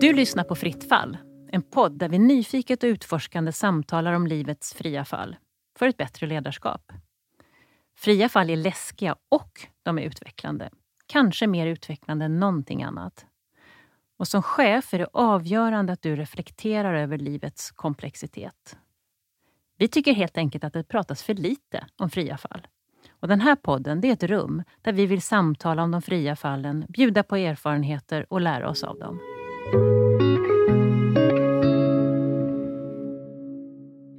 [0.00, 1.18] Du lyssnar på Fritt fall,
[1.48, 5.36] en podd där vi nyfiket och utforskande samtalar om livets fria fall
[5.78, 6.92] för ett bättre ledarskap.
[7.96, 10.70] Fria fall är läskiga och de är utvecklande.
[11.06, 13.26] Kanske mer utvecklande än någonting annat.
[14.16, 18.76] Och som chef är det avgörande att du reflekterar över livets komplexitet.
[19.82, 22.66] Vi tycker helt enkelt att det pratas för lite om fria fall.
[23.20, 26.36] Och den här podden det är ett rum där vi vill samtala om de fria
[26.36, 29.20] fallen, bjuda på erfarenheter och lära oss av dem.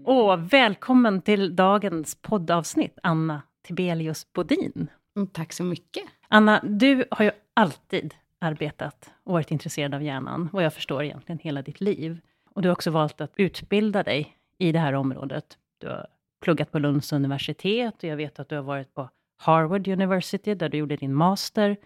[0.05, 4.87] Och välkommen till dagens poddavsnitt, Anna Tibelius Bodin.
[5.15, 6.03] Mm, tack så mycket.
[6.27, 11.39] Anna, du har ju alltid arbetat och varit intresserad av hjärnan, vad jag förstår egentligen
[11.39, 12.19] hela ditt liv.
[12.53, 15.57] Och du har också valt att utbilda dig i det här området.
[15.77, 16.07] Du har
[16.41, 20.69] pluggat på Lunds universitet och jag vet att du har varit på Harvard University, där
[20.69, 21.77] du gjorde din master.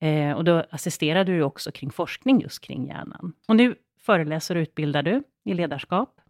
[0.00, 3.32] Eh, och då assisterade du också kring forskning just kring hjärnan.
[3.48, 6.20] Och nu föreläser och utbildar du i ledarskap,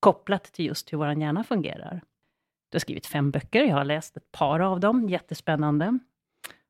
[0.00, 2.00] kopplat till just hur vår hjärna fungerar.
[2.68, 5.98] Du har skrivit fem böcker, jag har läst ett par av dem, jättespännande.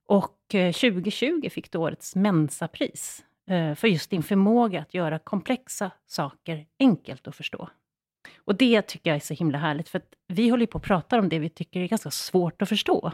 [0.06, 5.90] Och eh, 2020 fick du årets Mensapris eh, för just din förmåga att göra komplexa
[6.06, 7.68] saker enkelt att förstå.
[8.44, 11.18] Och det tycker jag är så himla härligt, för att vi håller på att prata
[11.18, 13.12] om det vi tycker är ganska svårt att förstå.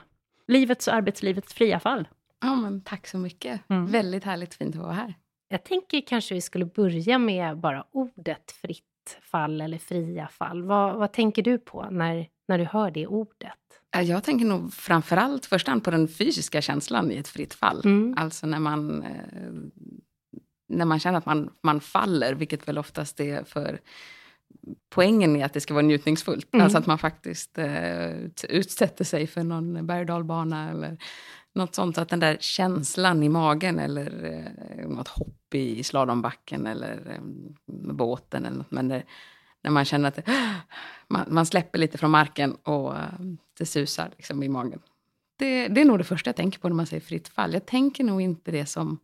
[0.49, 2.09] Livets och arbetslivets fria fall.
[2.41, 3.71] Ja, men tack så mycket.
[3.71, 3.87] Mm.
[3.87, 5.15] Väldigt härligt fint att vara här.
[5.49, 8.85] Jag tänker kanske vi skulle börja med bara ordet fritt
[9.23, 10.63] fall eller fria fall.
[10.63, 13.55] Vad, vad tänker du på när, när du hör det ordet?
[14.03, 17.81] Jag tänker nog framförallt först på den fysiska känslan i ett fritt fall.
[17.85, 18.15] Mm.
[18.19, 19.53] Alltså när man, eh,
[20.69, 23.81] när man känner att man, man faller, vilket väl oftast är för
[24.89, 26.55] poängen är att det ska vara njutningsfullt.
[26.55, 26.65] Mm.
[26.65, 28.11] Alltså att man faktiskt eh,
[28.49, 30.99] utsätter sig för någon berg eller
[31.55, 31.95] något sånt.
[31.95, 37.23] Så att den där känslan i magen eller eh, något hopp i slalombacken eller eh,
[37.95, 38.71] båten eller något.
[38.71, 39.03] Men det,
[39.63, 40.25] när man känner att det,
[41.09, 43.03] man, man, släpper lite från marken och eh,
[43.59, 44.81] det susar liksom i magen.
[45.37, 47.53] Det, det, är nog det första jag tänker på när man säger fritt fall.
[47.53, 48.99] Jag tänker nog inte det som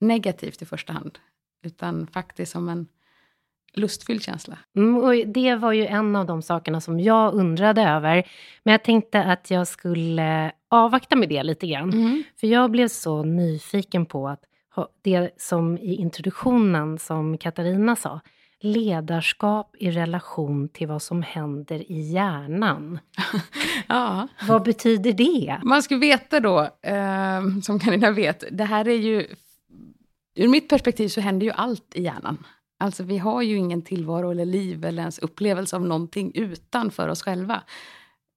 [0.00, 1.18] negativt i första hand,
[1.64, 2.86] utan faktiskt som en
[3.74, 4.58] lustfylld känsla.
[4.76, 8.28] Mm, och det var ju en av de sakerna som jag undrade över.
[8.62, 11.92] Men jag tänkte att jag skulle avvakta med det lite grann.
[11.92, 12.22] Mm.
[12.40, 14.40] För jag blev så nyfiken på att
[15.02, 18.20] det som i introduktionen som Katarina sa,
[18.60, 22.98] ledarskap i relation till vad som händer i hjärnan.
[23.86, 24.28] ja.
[24.48, 25.60] Vad betyder det?
[25.62, 29.26] Man ska veta då, eh, som Carina vet, det här är ju...
[30.34, 32.44] Ur mitt perspektiv så händer ju allt i hjärnan.
[32.78, 37.22] Alltså vi har ju ingen tillvaro eller liv eller ens upplevelse av någonting utanför oss
[37.22, 37.62] själva.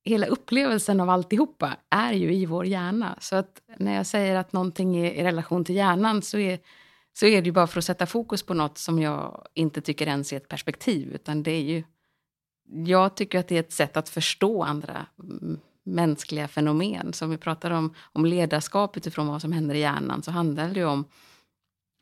[0.03, 3.18] Hela upplevelsen av alltihopa är ju i vår hjärna.
[3.19, 6.59] Så att när jag säger att någonting är i relation till hjärnan så är,
[7.13, 10.07] så är det ju bara för att sätta fokus på något som jag inte tycker
[10.07, 11.12] ens är ett perspektiv.
[11.13, 11.84] Utan det är ju...
[12.85, 17.13] Jag tycker att det är ett sätt att förstå andra mm, mänskliga fenomen.
[17.13, 20.79] Som vi pratar om, om ledarskap utifrån vad som händer i hjärnan så handlar det
[20.79, 21.06] ju om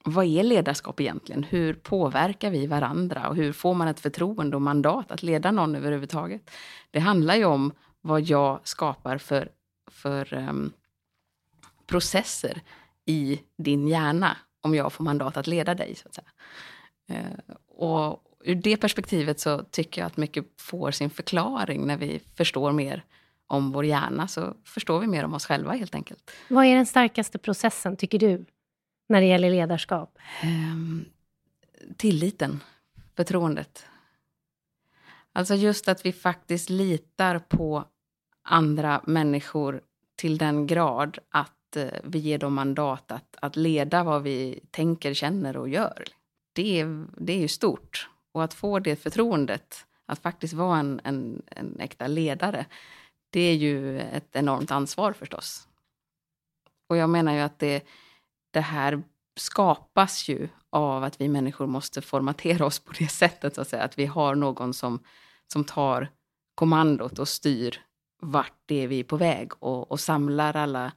[0.04, 1.44] vad är ledarskap egentligen?
[1.44, 5.76] Hur påverkar vi varandra och hur får man ett förtroende och mandat att leda någon
[5.76, 6.50] överhuvudtaget?
[6.92, 7.72] Det handlar ju om
[8.02, 9.50] vad jag skapar för,
[9.92, 10.74] för um,
[11.88, 12.62] processer
[13.06, 15.96] i din hjärna om jag får mandat att leda dig.
[15.96, 16.28] så att säga.
[17.12, 22.22] Uh, och ur det perspektivet så tycker jag att mycket får sin förklaring när vi
[22.36, 23.04] förstår mer
[23.48, 26.32] om vår hjärna, så förstår vi mer om oss själva helt enkelt.
[26.48, 28.46] Vad är den starkaste processen, tycker du?
[29.10, 30.18] När det gäller ledarskap?
[30.44, 31.06] Um,
[31.98, 32.64] tilliten,
[33.16, 33.86] förtroendet.
[35.34, 37.86] Alltså just att vi faktiskt litar på
[38.42, 39.82] andra människor
[40.16, 45.14] till den grad att eh, vi ger dem mandat att, att leda vad vi tänker,
[45.14, 46.04] känner och gör.
[46.54, 48.10] Det är, det är ju stort.
[48.32, 52.66] Och att få det förtroendet, att faktiskt vara en, en, en äkta ledare,
[53.30, 55.68] det är ju ett enormt ansvar förstås.
[56.88, 57.84] Och jag menar ju att det
[58.52, 59.04] det här
[59.36, 63.84] skapas ju av att vi människor måste formatera oss på det sättet, så att säga.
[63.84, 65.00] Att vi har någon som,
[65.48, 66.10] som tar
[66.56, 67.82] kommandot och styr
[68.22, 70.92] vart det är vi är på väg och, och samlar alla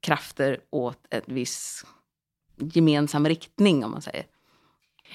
[0.00, 1.84] krafter åt en viss
[2.56, 4.26] gemensam riktning, om man säger.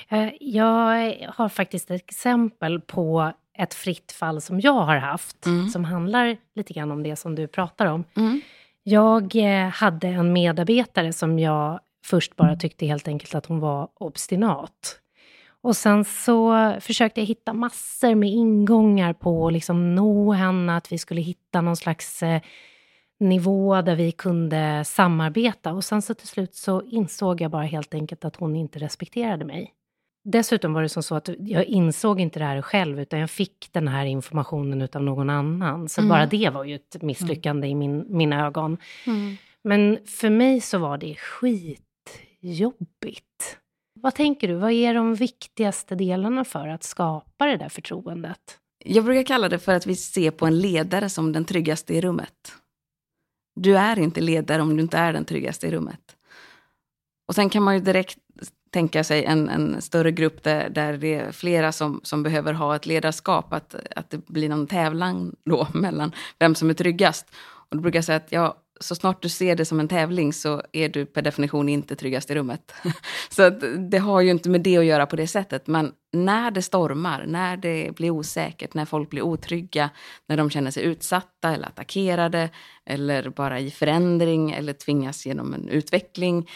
[0.09, 5.69] Eh, jag har faktiskt ett exempel på ett fritt fall som jag har haft, mm.
[5.69, 8.03] som handlar lite grann om det som du pratar om.
[8.15, 8.41] Mm.
[8.87, 13.89] Jag eh, hade en medarbetare som jag först bara tyckte helt enkelt att hon var
[13.93, 14.99] obstinat.
[15.61, 20.91] Och sen så försökte jag hitta massor med ingångar på att liksom nå henne, att
[20.91, 22.41] vi skulle hitta någon slags eh,
[23.19, 25.73] nivå där vi kunde samarbeta.
[25.73, 29.45] Och sen så till slut så insåg jag bara helt enkelt att hon inte respekterade
[29.45, 29.73] mig.
[30.27, 33.69] Dessutom var det som så att jag insåg inte det här själv, utan jag fick
[33.71, 35.89] den här informationen av någon annan.
[35.89, 36.09] Så mm.
[36.09, 37.81] bara det var ju ett misslyckande mm.
[37.81, 38.77] i min, mina ögon.
[39.07, 39.37] Mm.
[39.63, 41.87] Men för mig så var det skitjobbigt.
[44.01, 48.59] Vad tänker du, vad är de viktigaste delarna för att skapa det där förtroendet?
[48.85, 52.01] Jag brukar kalla det för att vi ser på en ledare som den tryggaste i
[52.01, 52.53] rummet.
[53.55, 56.15] Du är inte ledare om du inte är den tryggaste i rummet.
[57.27, 58.17] Och sen kan man ju direkt
[58.75, 62.75] tänka sig en, en större grupp där, där det är flera som, som behöver ha
[62.75, 67.25] ett ledarskap, att, att det blir någon tävlan då mellan vem som är tryggast.
[67.69, 70.33] Och då brukar jag säga att ja, så snart du ser det som en tävling
[70.33, 72.73] så är du per definition inte tryggast i rummet.
[73.29, 73.49] så
[73.91, 75.67] det har ju inte med det att göra på det sättet.
[75.67, 79.89] Men när det stormar, när det blir osäkert, när folk blir otrygga,
[80.27, 82.49] när de känner sig utsatta eller attackerade
[82.85, 86.47] eller bara i förändring eller tvingas genom en utveckling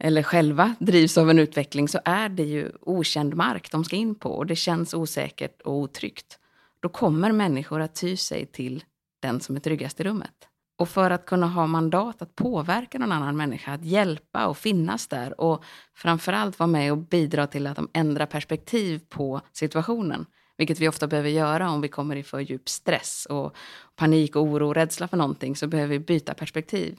[0.00, 4.14] eller själva drivs av en utveckling så är det ju okänd mark de ska in
[4.14, 6.38] på och det känns osäkert och otryggt.
[6.80, 8.84] Då kommer människor att ty sig till
[9.22, 10.34] den som är tryggast i rummet.
[10.78, 15.06] Och för att kunna ha mandat att påverka någon annan människa, att hjälpa och finnas
[15.06, 15.64] där och
[15.94, 20.26] framförallt vara med och bidra till att de ändrar perspektiv på situationen.
[20.56, 23.56] Vilket vi ofta behöver göra om vi kommer i för djup stress och
[23.96, 26.98] panik, och oro och rädsla för någonting så behöver vi byta perspektiv.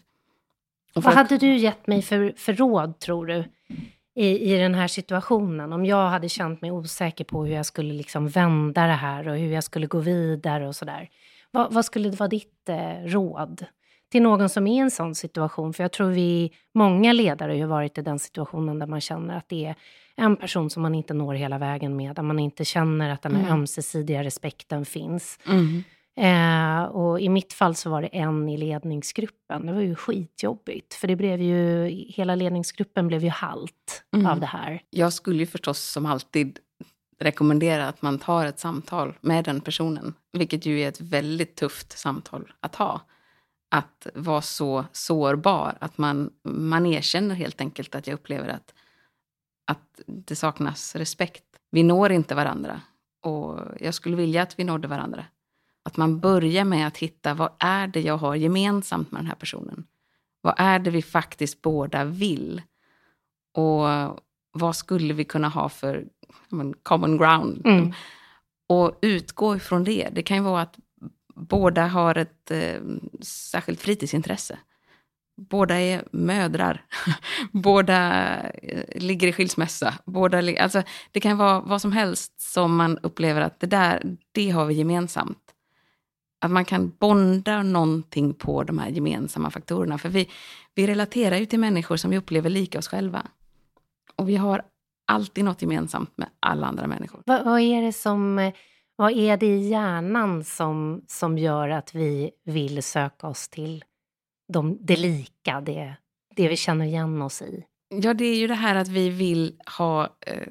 [0.94, 3.44] Vad hade du gett mig för, för råd, tror du,
[4.16, 5.74] i, i den här situationen?
[5.74, 9.38] Om jag hade känt mig osäker på hur jag skulle liksom vända det här och
[9.38, 11.10] hur jag skulle gå vidare och sådär.
[11.52, 13.66] Vad, vad skulle vara ditt eh, råd
[14.12, 15.74] till någon som är i en sån situation?
[15.74, 19.50] För jag tror vi, många ledare har varit i den situationen där man känner att
[19.50, 19.76] det är
[20.16, 23.36] en person som man inte når hela vägen med, där man inte känner att den
[23.36, 23.54] här mm.
[23.54, 25.40] ömsesidiga respekten finns.
[25.48, 25.84] Mm.
[26.18, 29.66] Eh, och i mitt fall så var det en i ledningsgruppen.
[29.66, 34.26] Det var ju skitjobbigt, för det blev ju, hela ledningsgruppen blev ju halt mm.
[34.26, 34.82] av det här.
[34.90, 36.60] Jag skulle ju förstås som alltid
[37.20, 41.98] rekommendera att man tar ett samtal med den personen, vilket ju är ett väldigt tufft
[41.98, 43.02] samtal att ha.
[43.76, 48.74] Att vara så sårbar, att man, man erkänner helt enkelt att jag upplever att,
[49.72, 51.44] att det saknas respekt.
[51.72, 52.82] Vi når inte varandra
[53.22, 55.26] och jag skulle vilja att vi nådde varandra.
[55.84, 59.36] Att man börjar med att hitta vad är det jag har gemensamt med den här
[59.36, 59.86] personen?
[60.42, 62.62] Vad är det vi faktiskt båda vill?
[63.54, 63.86] Och
[64.52, 66.06] vad skulle vi kunna ha för
[66.84, 67.62] common ground?
[67.66, 67.94] Mm.
[68.70, 70.10] Och utgå ifrån det.
[70.12, 70.80] Det kan ju vara att
[71.36, 72.82] båda har ett eh,
[73.22, 74.58] särskilt fritidsintresse.
[75.50, 76.86] Båda är mödrar.
[77.52, 79.94] båda eh, ligger i skilsmässa.
[80.06, 84.50] Båda, alltså, det kan vara vad som helst som man upplever att det där, det
[84.50, 85.51] har vi gemensamt
[86.42, 89.98] att man kan bonda någonting på de här gemensamma faktorerna.
[89.98, 90.30] För vi,
[90.76, 93.28] vi relaterar ju till människor som vi upplever lika oss själva.
[94.16, 94.62] Och vi har
[95.08, 97.24] alltid något gemensamt med alla andra människor.
[97.26, 98.52] Vad, vad är det som...
[98.96, 103.84] Vad är det i hjärnan som, som gör att vi vill söka oss till
[104.54, 105.96] de, det lika, det,
[106.36, 107.64] det vi känner igen oss i?
[107.90, 110.48] Ja, det är ju det här att vi vill ha eh,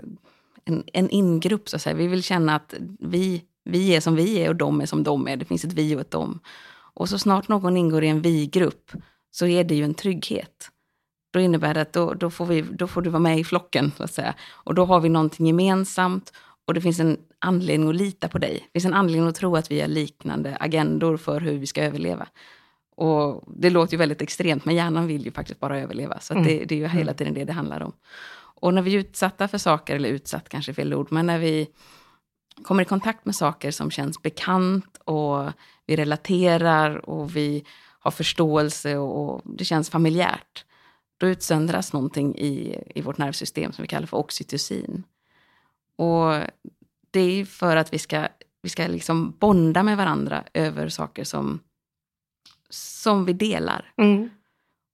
[0.64, 1.96] en, en ingrupp, så att säga.
[1.96, 5.28] Vi vill känna att vi vi är som vi är och de är som de
[5.28, 5.36] är.
[5.36, 6.40] Det finns ett vi och ett dom.
[6.94, 8.92] Och så snart någon ingår i en vi-grupp
[9.30, 10.70] så är det ju en trygghet.
[11.32, 13.92] Då innebär det att då, då, får vi, då får du vara med i flocken,
[13.96, 14.34] så att säga.
[14.50, 16.32] Och då har vi någonting gemensamt
[16.66, 18.54] och det finns en anledning att lita på dig.
[18.54, 21.82] Det finns en anledning att tro att vi har liknande agendor för hur vi ska
[21.82, 22.26] överleva.
[22.96, 26.20] Och det låter ju väldigt extremt, men hjärnan vill ju faktiskt bara överleva.
[26.20, 26.46] Så mm.
[26.46, 27.14] det, det, är ju hela mm.
[27.14, 27.92] tiden det det handlar om.
[28.60, 31.38] Och när vi är utsatta för saker, eller utsatt kanske är fel ord, men när
[31.38, 31.68] vi
[32.62, 35.52] kommer i kontakt med saker som känns bekant och
[35.86, 37.64] vi relaterar och vi
[38.00, 40.64] har förståelse och, det känns familjärt.
[41.18, 45.02] Då utsöndras någonting i, i vårt nervsystem som vi kallar för oxytocin.
[45.96, 46.34] Och
[47.10, 48.28] det är för att vi ska,
[48.62, 51.60] vi ska liksom bonda med varandra över saker som,
[52.68, 53.92] som vi delar.
[53.96, 54.30] Mm.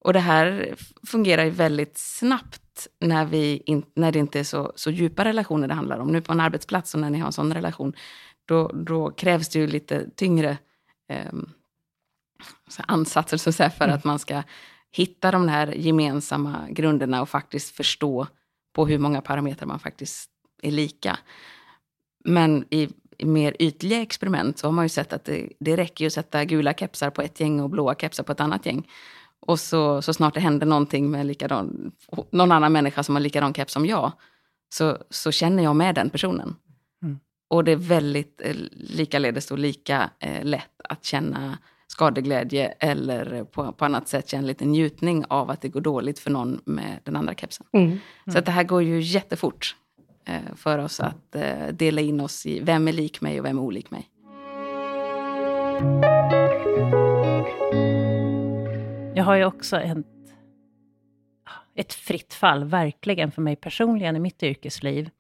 [0.00, 0.75] Och det här
[1.06, 2.62] fungerar ju väldigt snabbt
[3.00, 6.09] när, vi in, när det inte är så, så djupa relationer det handlar om.
[6.09, 7.92] Nu på en arbetsplats och när ni har en sån relation,
[8.45, 10.59] då, då krävs det ju lite tyngre
[11.09, 11.33] eh,
[12.87, 13.97] ansatser så att säga, för mm.
[13.97, 14.42] att man ska
[14.92, 18.26] hitta de här gemensamma grunderna och faktiskt förstå
[18.75, 20.30] på hur många parametrar man faktiskt
[20.62, 21.18] är lika.
[22.25, 26.06] Men i, i mer ytliga experiment så har man ju sett att det, det räcker
[26.06, 28.88] att sätta gula kepsar på ett gäng och blåa kepsar på ett annat gäng.
[29.40, 31.93] Och så, så snart det händer någonting med likadan,
[32.31, 34.12] någon annan människa som har likadan keps som jag,
[34.75, 36.57] så, så känner jag med den personen.
[37.02, 37.19] Mm.
[37.49, 43.73] Och det är väldigt eh, likaledes och lika eh, lätt att känna skadeglädje eller på,
[43.73, 47.16] på annat sätt känna lite njutning av att det går dåligt för någon med den
[47.16, 47.66] andra kepsen.
[47.73, 47.99] Mm.
[48.33, 49.76] Så att det här går ju jättefort
[50.25, 53.59] eh, för oss att eh, dela in oss i vem är lik mig och vem
[53.59, 54.11] är olik mig.
[59.26, 60.06] Har ju också ett,
[61.75, 65.11] ett fritt fall, verkligen, för mig personligen i mitt yrkesliv,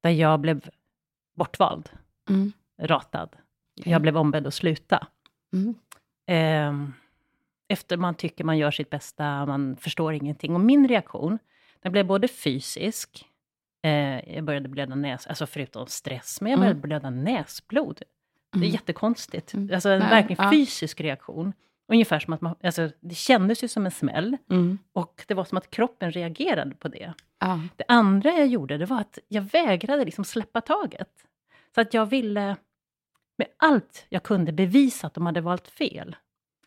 [0.00, 0.70] där jag blev
[1.34, 1.90] bortvald,
[2.28, 2.52] Mm.
[2.80, 3.36] ratad.
[3.74, 5.06] Jag blev ombedd att sluta.
[5.52, 5.74] Mm.
[6.26, 6.88] Eh,
[7.68, 10.54] efter man tycker man gör sitt bästa, man förstår ingenting.
[10.54, 11.38] Och min reaktion,
[11.82, 13.26] den blev både fysisk,
[13.82, 16.82] eh, jag började blöda näs, alltså förutom stress, men jag började Mm.
[16.88, 17.96] blöda näsblod.
[18.52, 18.70] Det är Mm.
[18.70, 19.54] jättekonstigt.
[19.54, 19.74] Mm.
[19.74, 20.50] Alltså en verkligen ja.
[20.50, 21.52] fysisk reaktion.
[21.88, 24.36] Ungefär som att man, alltså, det kändes ju som en smäll.
[24.50, 24.78] Mm.
[24.92, 27.14] Och det var som att kroppen reagerade på det.
[27.38, 27.60] Ja.
[27.76, 31.10] Det andra jag gjorde, det var att jag vägrade liksom släppa taget.
[31.74, 32.56] Så att jag ville
[33.38, 36.16] med allt jag kunde bevisa att de hade valt fel.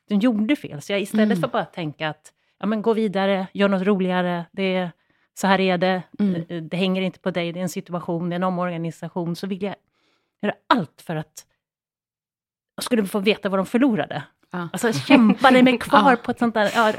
[0.10, 0.82] De gjorde fel.
[0.82, 1.42] Så jag istället Mm.
[1.42, 4.92] för bara att tänka att ja, men gå vidare, gör något roligare, det,
[5.34, 6.46] så här är det, Mm.
[6.48, 9.48] det, det hänger inte på dig, det är en situation, det är en omorganisation, så
[9.48, 9.76] vill jag
[10.42, 11.46] göra allt för att
[12.76, 14.24] jag skulle få veta vad de förlorade.
[14.52, 14.70] Ja.
[14.74, 16.16] Alltså kämpade mig kvar Ja.
[16.16, 16.72] på ett sånt där...
[16.76, 16.94] Ja,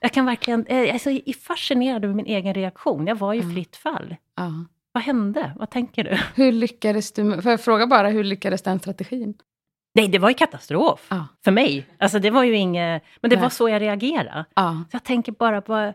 [0.00, 0.66] jag kan verkligen...
[0.68, 3.06] Jag är så fascinerad över min egen reaktion.
[3.06, 3.54] Jag var i Mm.
[3.54, 4.16] fritt fall.
[4.36, 4.52] Ja.
[4.92, 5.52] Vad hände?
[5.56, 6.18] Vad tänker du?
[6.34, 7.42] Hur lyckades du?
[7.42, 9.34] Får jag fråga bara, hur lyckades den strategin?
[9.94, 11.06] Nej, det var ju katastrof.
[11.10, 11.26] Ja.
[11.44, 11.86] För mig.
[11.98, 13.02] Alltså det var ju inget...
[13.20, 13.42] Men det Nej.
[13.42, 14.44] var så jag reagerade.
[14.54, 14.84] Ja.
[14.90, 15.92] Så jag tänker bara, vad,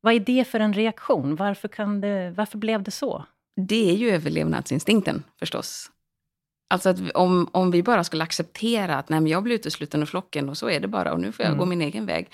[0.00, 1.36] vad är det för en reaktion?
[1.36, 3.24] Varför, kan det, varför blev det så?
[3.56, 5.90] Det är ju överlevnadsinstinkten förstås.
[6.70, 10.06] Alltså att om, om vi bara skulle acceptera att nej, men jag blir utesluten ur
[10.06, 11.58] flocken och så är det bara och nu får jag Mm.
[11.58, 12.28] gå min egen väg.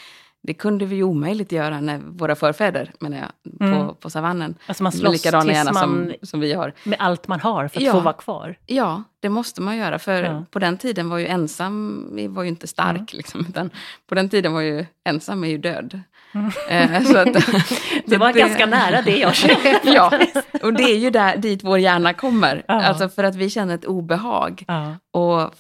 [0.46, 3.94] Det kunde vi ju omöjligt göra när våra förfäder, menar jag, på, Mm.
[4.00, 4.54] på savannen.
[4.66, 5.32] Alltså man slåss tills
[5.64, 6.72] man, som, som vi har.
[6.84, 7.92] med allt man har för att Ja.
[7.92, 8.56] få vara kvar.
[8.66, 9.98] Ja, det måste man göra.
[9.98, 10.44] För Ja.
[10.50, 12.94] på den tiden var ju ensam vi var ju inte stark.
[12.96, 13.06] Mm.
[13.12, 13.46] Liksom,
[14.06, 16.00] på den tiden var ju ensam är ju död.
[16.34, 16.50] Mm.
[16.68, 17.32] Eh, så att,
[18.06, 19.80] Det var ganska nära det jag kände.
[19.84, 20.20] Ja,
[20.62, 22.64] och det är ju där, dit vår hjärna kommer.
[22.68, 22.82] Ja.
[22.82, 24.64] Alltså för att vi känner ett obehag.
[24.68, 24.96] Ja.
[25.10, 25.54] Och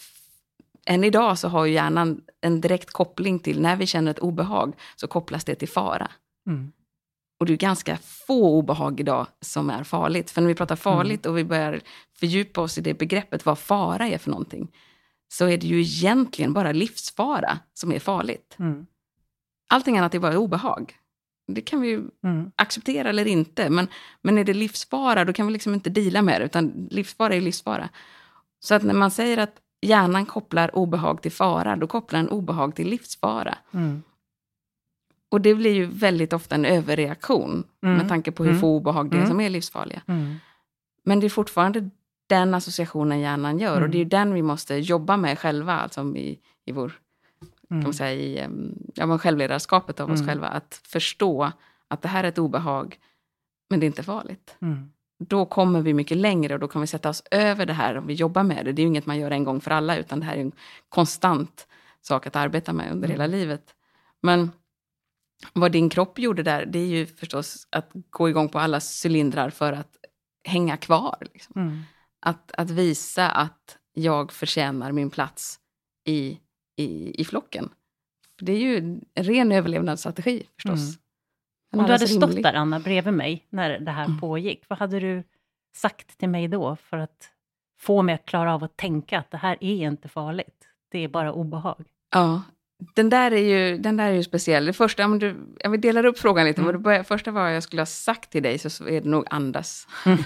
[0.86, 4.74] än idag så har ju hjärnan en direkt koppling till när vi känner ett obehag
[4.96, 6.10] så kopplas det till fara.
[6.46, 6.72] Mm.
[7.40, 10.30] Och det är ganska få obehag idag som är farligt.
[10.30, 11.80] För när vi pratar farligt och vi börjar
[12.20, 14.68] fördjupa oss i det begreppet vad fara är för någonting.
[15.28, 18.56] Så är det ju egentligen bara livsfara som är farligt.
[18.58, 18.86] Mm.
[19.68, 20.94] Allting annat är bara obehag.
[21.46, 22.50] Det kan vi ju Mm.
[22.56, 23.70] acceptera eller inte.
[23.70, 23.88] Men,
[24.22, 26.44] men är det livsfara, då kan vi liksom inte deala med det.
[26.44, 27.88] Utan livsfara är livsfara.
[28.60, 32.74] Så att när man säger att hjärnan kopplar obehag till fara, då kopplar den obehag
[32.74, 33.58] till livsfara.
[33.74, 34.02] Mm.
[35.30, 37.96] Och det blir ju väldigt ofta en överreaktion Mm.
[37.96, 38.60] med tanke på hur Mm.
[38.60, 39.28] få obehag det är Mm.
[39.30, 40.02] som är livsfarliga.
[40.06, 40.36] Mm.
[41.04, 41.90] Men det är fortfarande
[42.26, 43.82] den associationen hjärnan gör.
[43.82, 46.92] Och det är den vi måste jobba med själva, alltså i, i vår
[47.68, 47.84] kan Mm.
[47.84, 48.48] man säga, i
[48.94, 50.28] ja, men självledarskapet av oss Mm.
[50.28, 50.46] själva.
[50.48, 51.52] Att förstå
[51.88, 52.98] att det här är ett obehag,
[53.70, 54.56] men det är inte farligt.
[54.62, 54.90] Mm.
[55.18, 58.06] Då kommer vi mycket längre och då kan vi sätta oss över det här om
[58.06, 58.72] vi jobbar med det.
[58.72, 60.52] Det är ju inget man gör en gång för alla, utan det här är en
[60.88, 61.66] konstant
[62.00, 63.10] sak att arbeta med under Mm.
[63.10, 63.74] hela livet.
[64.22, 64.50] Men
[65.52, 69.50] vad din kropp gjorde där, det är ju förstås att gå igång på alla cylindrar
[69.50, 69.96] för att
[70.44, 71.16] hänga kvar.
[71.32, 71.52] Liksom.
[71.62, 71.82] Mm.
[72.20, 75.60] Att, att visa att jag förtjänar min plats
[76.04, 76.38] i,
[76.76, 77.68] i, i flocken.
[78.38, 80.80] För det är ju en ren överlevnadsstrategi förstås.
[80.80, 81.00] Mm.
[81.80, 84.20] Om du hade stått där, Anna, bredvid mig när det här Mm.
[84.20, 85.22] pågick, vad hade du
[85.76, 87.30] sagt till mig då för att
[87.80, 91.08] få mig att klara av att tänka att det här är inte farligt, det är
[91.08, 91.84] bara obehag?
[92.10, 92.42] Ja,
[92.94, 93.36] den där är
[93.70, 94.66] ju, den där är ju speciell.
[94.66, 96.60] Det första, om du, jag vill dela upp frågan lite.
[96.62, 96.82] Mm.
[96.82, 99.88] Det första vad jag skulle ha sagt till dig så, så är det nog andas.
[100.06, 100.18] Mm.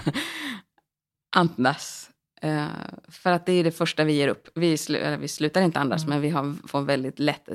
[1.35, 2.09] andas.
[2.41, 2.65] Eh,
[3.07, 4.47] för att det är det första vi ger upp.
[4.55, 6.09] Vi, slu, vi slutar inte andas, Mm.
[6.09, 7.49] men vi har, får en väldigt lätt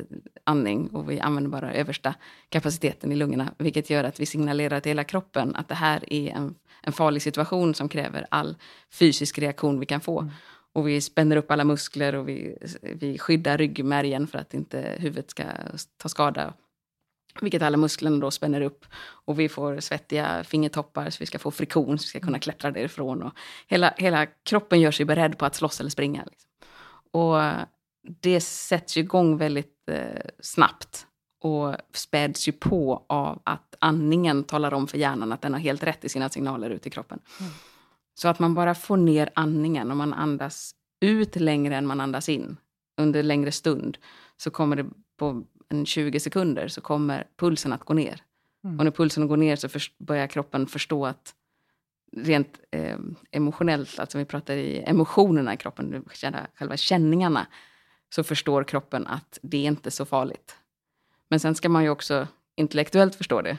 [0.44, 2.14] andning och vi använder bara översta
[2.48, 6.30] kapaciteten i lungorna, vilket gör att vi signalerar till hela kroppen att det här är
[6.30, 8.56] en, en farlig situation som kräver all
[8.92, 10.20] fysisk reaktion vi kan få.
[10.20, 10.32] Mm.
[10.72, 15.30] Och vi spänner upp alla muskler och vi, vi skyddar ryggmärgen för att inte huvudet
[15.30, 15.44] ska
[15.96, 16.54] ta skada.
[17.40, 18.86] Vilket alla musklerna då spänner upp.
[18.96, 22.70] Och vi får svettiga fingertoppar så vi ska få friktion så vi ska kunna klättra
[22.70, 23.22] därifrån.
[23.22, 23.32] Och
[23.66, 26.24] hela, hela kroppen gör sig beredd på att slåss eller springa.
[26.24, 26.50] Liksom.
[27.10, 27.66] Och
[28.20, 31.06] det sätts ju igång väldigt eh, snabbt.
[31.40, 35.82] Och späds ju på av att andningen talar om för hjärnan att den har helt
[35.82, 37.18] rätt i sina signaler ut i kroppen.
[37.40, 37.52] Mm.
[38.14, 42.28] Så att man bara får ner andningen och man andas ut längre än man andas
[42.28, 42.56] in
[43.00, 43.98] under längre stund
[44.36, 44.86] så kommer det
[45.18, 45.44] på
[45.74, 48.22] en 20 sekunder så kommer pulsen att gå ner.
[48.64, 48.78] Mm.
[48.78, 51.34] Och när pulsen går ner så först- börjar kroppen förstå att
[52.16, 52.98] rent eh,
[53.30, 56.04] emotionellt, alltså vi pratar i emotionerna i kroppen,
[56.54, 57.46] själva känningarna,
[58.14, 60.56] så förstår kroppen att det är inte så farligt.
[61.28, 63.58] Men sen ska man ju också intellektuellt förstå det.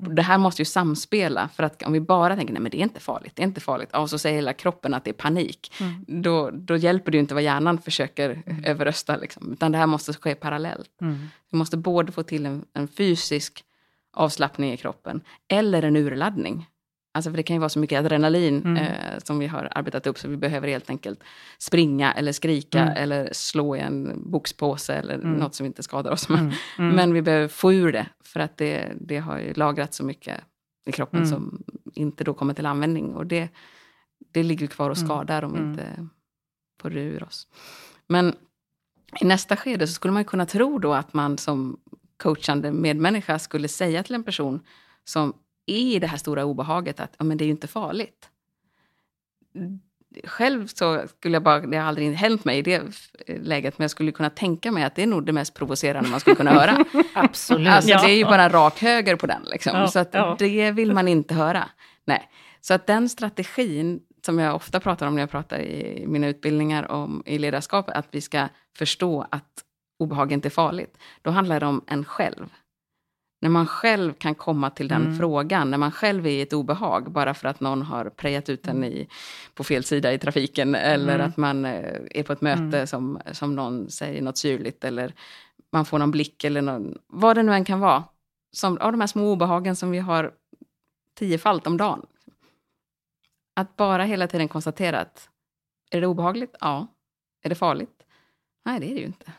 [0.00, 2.82] Det här måste ju samspela, för att om vi bara tänker nej men det är
[2.82, 5.72] inte farligt, det är inte farligt, och så säger hela kroppen att det är panik,
[5.80, 6.04] mm.
[6.22, 8.64] då, då hjälper det ju inte vad hjärnan försöker mm.
[8.64, 10.90] överrösta, liksom, utan det här måste ske parallellt.
[11.00, 11.28] Mm.
[11.50, 13.64] Vi måste både få till en, en fysisk
[14.12, 16.66] avslappning i kroppen, eller en urladdning.
[17.14, 18.76] Alltså för det kan ju vara så mycket adrenalin mm.
[18.76, 21.20] eh, som vi har arbetat upp så vi behöver helt enkelt
[21.58, 22.96] springa eller skrika mm.
[22.96, 25.32] eller slå i en boxpåse eller mm.
[25.32, 26.28] något som inte skadar oss.
[26.28, 26.52] Mm.
[26.78, 26.96] mm.
[26.96, 30.40] Men vi behöver få ur det för att det, det har ju lagrat så mycket
[30.86, 31.30] i kroppen mm.
[31.30, 31.62] som
[31.94, 33.14] inte då kommer till användning.
[33.14, 33.48] Och det,
[34.32, 36.08] det ligger kvar och skadar om vi inte
[36.80, 37.48] får det ur oss.
[38.08, 38.34] Men
[39.20, 41.80] i nästa skede så skulle man kunna tro då att man som
[42.16, 44.60] coachande medmänniska skulle säga till en person
[45.04, 45.34] som
[45.72, 48.28] är i det här stora obehaget att ja, men det är ju inte farligt.
[50.24, 52.82] Själv så skulle jag bara, det har aldrig hänt mig i det
[53.26, 56.20] läget, men jag skulle kunna tänka mig att det är nog det mest provocerande man
[56.20, 56.84] skulle kunna höra.
[57.14, 57.68] Absolut.
[57.68, 58.02] Alltså, ja.
[58.02, 59.42] Det är ju bara rak höger på den.
[59.42, 59.76] Liksom.
[59.76, 60.36] Ja, så att ja.
[60.38, 61.68] det vill man inte höra.
[62.04, 62.30] Nej.
[62.60, 66.90] Så att den strategin, som jag ofta pratar om när jag pratar i mina utbildningar
[66.90, 69.64] om i ledarskap, att vi ska förstå att
[69.98, 70.98] obehag inte är farligt.
[71.22, 72.48] Då handlar det om en själv.
[73.42, 75.18] När man själv kan komma till den mm.
[75.18, 78.66] frågan, när man själv är i ett obehag, bara för att någon har prejat ut
[78.66, 79.08] en i,
[79.54, 81.28] på fel sida i trafiken, eller mm.
[81.28, 82.86] att man eh, är på ett möte mm.
[82.86, 85.14] som, som någon säger något syrligt, eller
[85.72, 88.04] man får någon blick, eller någon, vad det nu än kan vara.
[88.52, 90.32] Som, av de här små obehagen som vi har
[91.18, 92.06] tiofalt om dagen.
[93.56, 95.28] Att bara hela tiden konstatera att,
[95.90, 96.56] är det obehagligt?
[96.60, 96.86] Ja.
[97.42, 98.02] Är det farligt?
[98.64, 99.32] Nej, det är det ju inte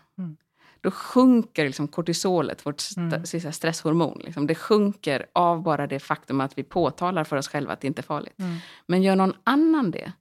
[0.83, 3.53] då sjunker liksom kortisolet, vårt st mm.
[3.53, 4.21] stresshormon.
[4.23, 4.47] Liksom.
[4.47, 8.01] Det sjunker av bara det faktum att vi påtalar för oss själva att det inte
[8.01, 8.39] är farligt.
[8.39, 8.57] Mm.
[8.87, 10.11] Men gör någon annan det,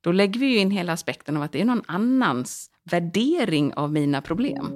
[0.00, 3.92] då lägger vi ju in hela aspekten av att det är någon annans värdering av
[3.92, 4.66] mina problem.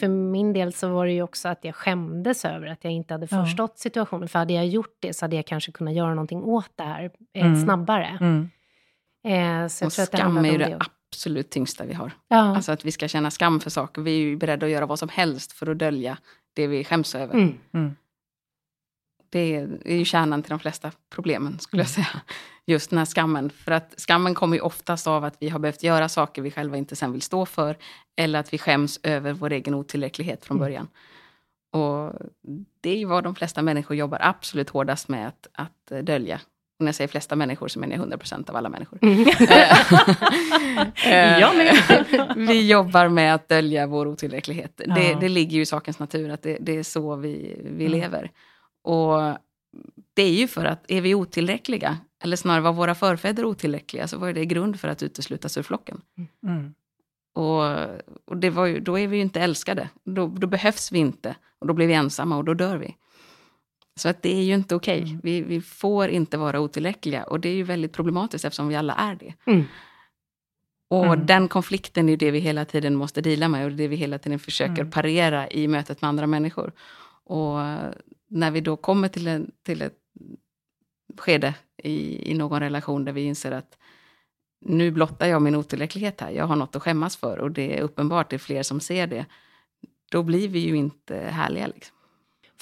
[0.00, 3.14] För min del så var det ju också att jag skämdes över att jag inte
[3.14, 4.28] hade förstått situationen.
[4.28, 7.10] För hade jag gjort det så hade jag kanske kunnat göra någonting åt det här
[7.34, 7.62] eh, mm.
[7.62, 8.18] snabbare.
[8.20, 8.50] Mm.
[9.24, 10.78] Eh, så och skam är ju det
[11.12, 12.12] absolut tyngsta vi har.
[12.28, 12.56] Ja.
[12.56, 14.02] Alltså att vi ska känna skam för saker.
[14.02, 16.18] Vi är ju beredda att göra vad som helst för att dölja
[16.54, 17.34] det vi skäms över.
[17.34, 17.58] Mm.
[17.72, 17.96] Mm.
[19.30, 22.04] Det är, är ju kärnan till de flesta problemen, skulle jag mm.
[22.04, 22.20] säga.
[22.66, 23.50] Just den här skammen.
[23.50, 26.76] För att skammen kommer ju oftast av att vi har behövt göra saker vi själva
[26.76, 27.76] inte sen vill stå för.
[28.16, 30.66] Eller att vi skäms över vår egen otillräcklighet från mm.
[30.66, 30.88] början.
[31.70, 32.12] Och
[32.80, 36.40] det är ju vad de flesta människor jobbar absolut hårdast med att, att dölja
[36.84, 38.98] när jag säger flesta människor så menar jag 100 procent av alla människor.
[39.02, 39.24] Mm.
[41.56, 42.36] med.
[42.48, 44.80] vi jobbar med att dölja vår otillräcklighet.
[44.86, 44.94] Ja.
[44.94, 48.00] Det, det, ligger ju i sakens natur att det, det är så vi, vi mm.
[48.00, 48.30] lever.
[48.84, 49.38] Och
[50.14, 54.18] det är ju för att är vi otillräckliga, eller snarare var våra förfäder otillräckliga, så
[54.18, 56.00] var det grund för att uteslutas ur flocken.
[56.46, 56.74] Mm.
[57.34, 57.62] Och,
[58.24, 59.88] och det var ju, då är vi ju inte älskade.
[60.04, 61.36] Då, då behövs vi inte.
[61.58, 62.96] Och då blir vi ensamma och då dör vi.
[63.96, 65.00] Så att det är ju inte okej.
[65.00, 65.10] Okay.
[65.10, 65.20] Mm.
[65.22, 67.24] Vi, vi, får inte vara otillräckliga.
[67.24, 69.34] Och det är ju väldigt problematiskt eftersom vi alla är det.
[69.46, 69.64] Mm.
[70.88, 71.26] Och mm.
[71.26, 74.38] den konflikten är det vi hela tiden måste dela med och det vi hela tiden
[74.38, 74.90] försöker mm.
[74.90, 76.72] parera i mötet med andra människor.
[77.24, 77.58] Och
[78.28, 79.98] när vi då kommer till, en, till ett
[81.18, 83.78] skede i, i någon relation där vi inser att
[84.60, 87.82] nu blottar jag min otillräcklighet här, jag har något att skämmas för och det är
[87.82, 89.26] uppenbart, det är fler som ser det.
[90.10, 91.66] Då blir vi ju inte härliga.
[91.66, 91.96] Liksom.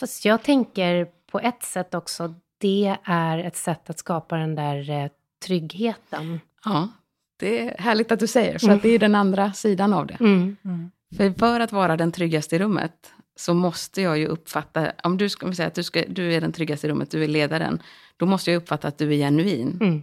[0.01, 4.91] Fast jag tänker på ett sätt också, det är ett sätt att skapa den där
[4.91, 5.11] eh,
[5.47, 6.41] tryggheten.
[6.65, 6.89] Ja,
[7.37, 8.77] det är härligt att du säger, för mm.
[8.77, 10.17] att det är den andra sidan av det.
[10.21, 10.57] Mm.
[10.65, 10.91] Mm.
[11.17, 15.29] För, för att vara den tryggaste i rummet så måste jag ju uppfatta, om du
[15.29, 17.83] ska säga att du, ska, du är den tryggaste i rummet, du är ledaren,
[18.17, 19.79] då måste jag uppfatta att du är genuin.
[19.81, 20.03] Mm.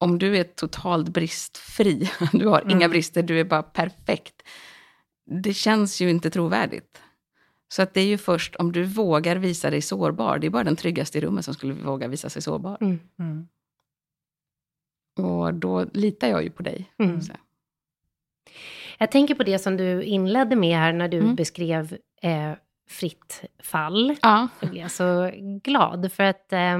[0.00, 2.90] Om du är totalt bristfri, du har inga mm.
[2.90, 4.42] brister, du är bara perfekt.
[5.42, 7.00] Det känns ju inte trovärdigt.
[7.74, 10.64] Så att det är ju först om du vågar visa dig sårbar, det är bara
[10.64, 12.78] den tryggaste i rummet som skulle våga visa sig sårbar.
[12.80, 13.00] Mm.
[13.18, 13.48] Mm.
[15.18, 16.90] Och då litar jag ju på dig.
[16.98, 17.20] Mm.
[18.98, 21.34] Jag tänker på det som du inledde med här när du mm.
[21.34, 22.52] beskrev eh,
[22.88, 24.16] fritt fall.
[24.22, 24.48] Ja.
[24.60, 25.30] Jag blev så
[25.62, 26.78] glad för att eh,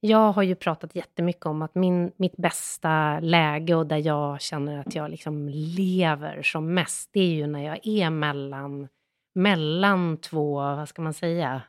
[0.00, 4.78] jag har ju pratat jättemycket om att min, mitt bästa läge och där jag känner
[4.78, 8.88] att jag liksom lever som mest, det är ju när jag är mellan
[9.34, 11.62] mellan två, vad ska man säga?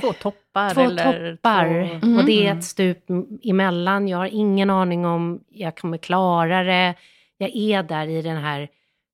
[0.00, 0.74] Två toppar.
[0.74, 2.00] Två eller toppar.
[2.00, 2.08] Två...
[2.18, 2.58] Och det är mm.
[2.58, 3.04] ett stup
[3.42, 4.08] emellan.
[4.08, 6.94] Jag har ingen aning om jag kommer klara det.
[7.36, 8.68] Jag är där i den här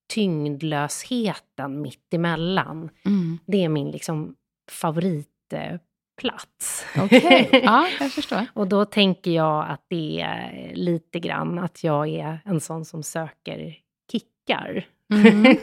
[0.09, 2.91] tyngdlösheten mitt emellan.
[3.05, 3.39] Mm.
[3.47, 4.35] Det är min liksom
[4.71, 5.85] favoritpunkt
[6.17, 6.87] plats.
[6.97, 7.61] Okej, okay.
[7.65, 8.47] ja, jag förstår.
[8.53, 13.03] och då tänker jag att det är lite grann att jag är en sån som
[13.03, 13.77] söker
[14.13, 14.87] kickar.
[15.13, 15.57] Mm.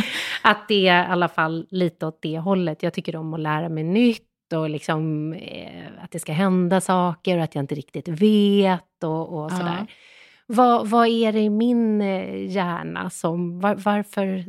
[0.42, 2.82] att det är i alla fall lite åt det hållet.
[2.82, 7.38] Jag tycker om att lära mig nytt och liksom, eh, att det ska hända saker
[7.38, 9.76] och att jag inte riktigt vet och, och sådär.
[9.78, 9.86] Ja.
[10.46, 13.60] Vad, vad är det i min eh, hjärna som...
[13.60, 14.44] Var, varför,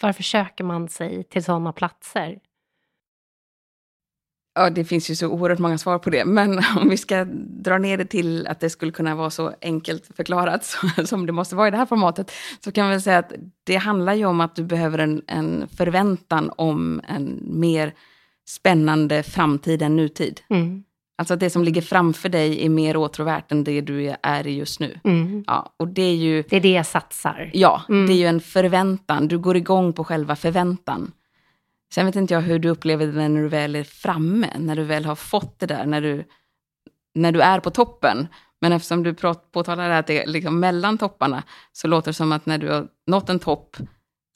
[0.00, 2.38] varför söker man sig till sådana platser?
[4.56, 6.24] Ja, det finns ju så oerhört många svar på det.
[6.24, 7.24] Men om vi ska
[7.64, 11.56] dra ner det till att det skulle kunna vara så enkelt förklarat som det måste
[11.56, 12.32] vara i det här formatet,
[12.64, 13.32] så kan väl säga att
[13.64, 17.94] det handlar ju om att du behöver en, en förväntan om en mer
[18.48, 20.40] spännande framtid än nutid.
[20.50, 20.84] Mm.
[21.18, 24.56] Alltså att det som ligger framför dig är mer åtråvärt än det du är i
[24.56, 25.00] just nu.
[25.04, 25.44] Mm.
[25.46, 26.44] Ja, och det är ju...
[26.48, 27.50] Det är det jag satsar.
[27.54, 28.06] Ja, mm.
[28.06, 29.28] det är ju en förväntan.
[29.28, 31.12] Du går igång på själva förväntan.
[31.94, 34.84] Sen vet inte jag hur du upplever det när du väl är framme, när du
[34.84, 36.24] väl har fått det där, när du,
[37.14, 38.28] när du är på toppen.
[38.60, 39.14] Men eftersom du
[39.52, 42.86] påtalar att det är liksom mellan topparna, så låter det som att när du har
[43.06, 43.76] nått en topp,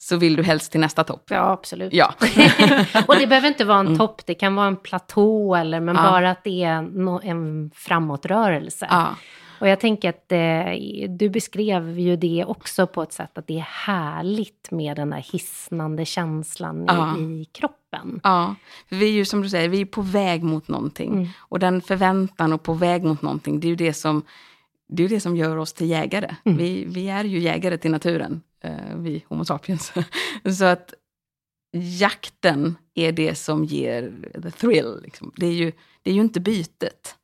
[0.03, 1.23] så vill du helst till nästa topp.
[1.29, 1.93] Ja, absolut.
[1.93, 2.13] Ja.
[3.07, 3.97] och det behöver inte vara en mm.
[3.97, 6.01] topp, det kan vara en platå, eller, men ja.
[6.01, 8.87] bara att det är no en framåtrörelse.
[8.89, 9.15] Ja.
[9.61, 13.57] Och jag tänker att eh, du beskrev ju det också på ett sätt att det
[13.57, 17.17] är härligt med den där hisnande känslan ja.
[17.17, 18.19] i, i, kroppen.
[18.23, 18.55] Ja,
[18.89, 21.13] för vi är ju som du säger, vi är på väg mot någonting.
[21.13, 21.27] Mm.
[21.37, 24.25] Och den förväntan och på väg mot någonting, det är ju det som,
[24.87, 26.35] det är det som gör oss till jägare.
[26.43, 26.57] Mm.
[26.57, 29.93] Vi, vi är ju jägare till naturen, eh, vi Homo sapiens.
[30.57, 30.93] Så att
[31.99, 34.99] jakten är det som ger the thrill.
[35.03, 35.31] Liksom.
[35.35, 35.71] Det, är ju,
[36.01, 37.15] det är ju inte bytet.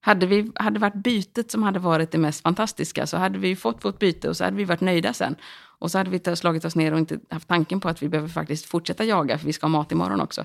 [0.00, 3.84] Hade vi hade varit bytet som hade varit det mest fantastiska så hade vi fått
[3.84, 5.36] vårt byte och så hade vi varit nöjda sen.
[5.78, 8.28] Och så hade vi slagit oss ner och inte haft tanken på att vi behöver
[8.28, 10.44] faktiskt fortsätta jaga för vi ska ha mat imorgon också.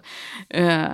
[0.57, 0.87] Uh,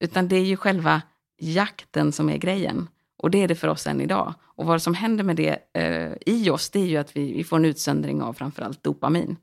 [0.00, 1.02] utan det är ju själva
[1.38, 2.88] jakten som är grejen.
[3.22, 4.34] Och det är det för oss än idag.
[4.42, 7.44] Och vad som händer med det eh, i oss, det är ju att vi, vi
[7.44, 9.36] får en utsöndring av framförallt dopamin.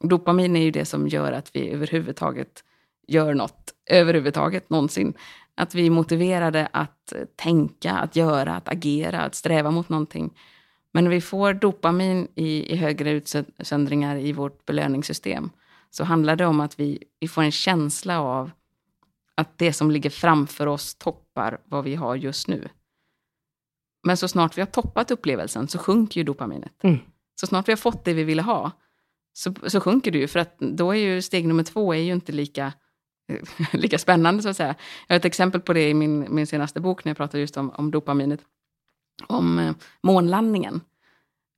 [0.00, 2.64] Och dopamin är ju det som gör att vi överhuvudtaget
[3.06, 5.14] gör något, överhuvudtaget någonsin.
[5.56, 10.38] Att vi är motiverade att tänka, att göra, att agera, att sträva mot någonting.
[10.92, 15.50] Men när vi får dopamin i, i högre utsöndringar i vårt belöningssystem
[15.90, 18.50] så handlar det om att vi, vi får en känsla av
[19.34, 22.68] att det som ligger framför oss toppar vad vi har just nu.
[24.06, 26.84] Men så snart vi har toppat upplevelsen så sjunker ju dopaminet.
[26.84, 26.98] Mm.
[27.40, 28.70] Så snart vi har fått det vi ville ha
[29.32, 30.28] så, så sjunker det ju.
[30.28, 32.72] För att då är ju steg nummer två är ju inte lika
[33.72, 34.74] lika spännande så att säga.
[35.06, 37.56] Jag har ett exempel på det i min, min senaste bok när jag pratar just
[37.56, 38.40] om, om dopaminet.
[39.26, 40.80] Om eh, månlandningen.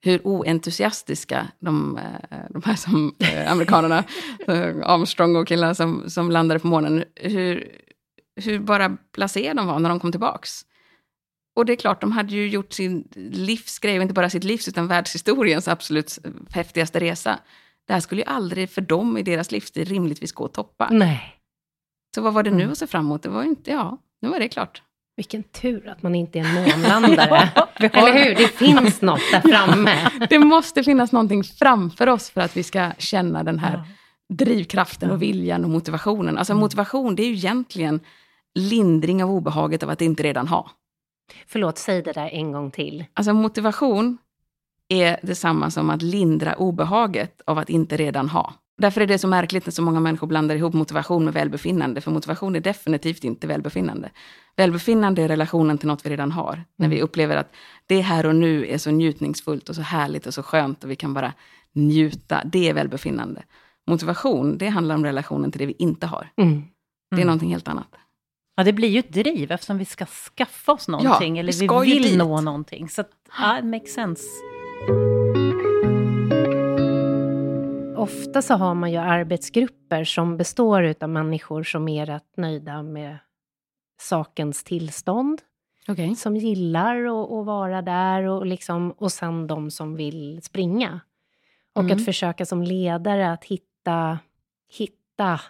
[0.00, 1.96] Hur oentusiastiska de,
[2.30, 3.98] eh, de här som, eh, amerikanerna,
[4.48, 7.72] eh, Armstrong och killarna som, som landade på månen, hur,
[8.36, 10.64] hur bara blasé de var när de kom tillbaks.
[11.56, 14.68] Och det är klart, de hade ju gjort sin livsgrej, och inte bara sitt livs,
[14.68, 16.18] utan världshistoriens absolut
[16.50, 17.38] häftigaste resa.
[17.86, 20.88] Det här skulle ju aldrig för dem i deras livsstil rimligtvis gå att toppa.
[20.90, 21.37] Nej.
[22.14, 22.72] Så vad var det nu mm.
[22.72, 23.22] att se fram emot?
[23.22, 24.82] Det var inte, ja, nu var det klart.
[25.16, 27.50] Vilken tur att man inte är en månlandare.
[27.76, 28.34] Eller hur?
[28.34, 30.10] Det finns något där framme.
[30.30, 34.34] det måste finnas någonting framför oss för att vi ska känna den här ja.
[34.34, 36.38] drivkraften och viljan och motivationen.
[36.38, 36.60] Alltså mm.
[36.60, 38.00] motivation, det är ju egentligen
[38.54, 40.70] lindring av obehaget av att inte redan ha.
[41.46, 43.04] Förlåt, säg det där en gång till.
[43.14, 44.18] Alltså motivation
[44.88, 48.54] är detsamma som att lindra obehaget av att inte redan ha.
[48.78, 52.00] Därför är det så märkligt när så många människor blandar ihop motivation med välbefinnande.
[52.00, 54.10] För motivation är definitivt inte välbefinnande.
[54.56, 56.52] Välbefinnande är relationen till något vi redan har.
[56.52, 56.64] Mm.
[56.76, 57.04] När vi mm.
[57.04, 57.54] upplever att
[57.86, 60.96] det här och nu är så njutningsfullt och så härligt och så skönt och vi
[60.96, 61.32] kan bara
[61.72, 62.42] njuta.
[62.44, 63.42] Det är välbefinnande.
[63.86, 66.28] Motivation, det handlar om relationen till det vi inte har.
[66.36, 66.62] Mm.
[67.10, 67.26] Det är mm.
[67.26, 67.88] någonting helt annat.
[68.56, 71.36] Ja, det blir ju ett driv eftersom vi ska skaffa oss någonting.
[71.36, 72.88] Ja, eller vi vill nå någonting.
[72.88, 73.04] Så
[73.38, 74.24] ja, it makes sense.
[77.98, 83.18] Ofta så har man ju arbetsgrupper som består av människor som är rätt nöjda med
[84.00, 85.42] sakens tillstånd.
[85.88, 86.14] Okay.
[86.14, 86.96] Som gillar
[87.40, 91.00] att vara där och, liksom, och sen de som vill springa.
[91.72, 91.96] Och mm.
[91.96, 94.18] att försöka som ledare att hitta,
[94.78, 95.40] hitta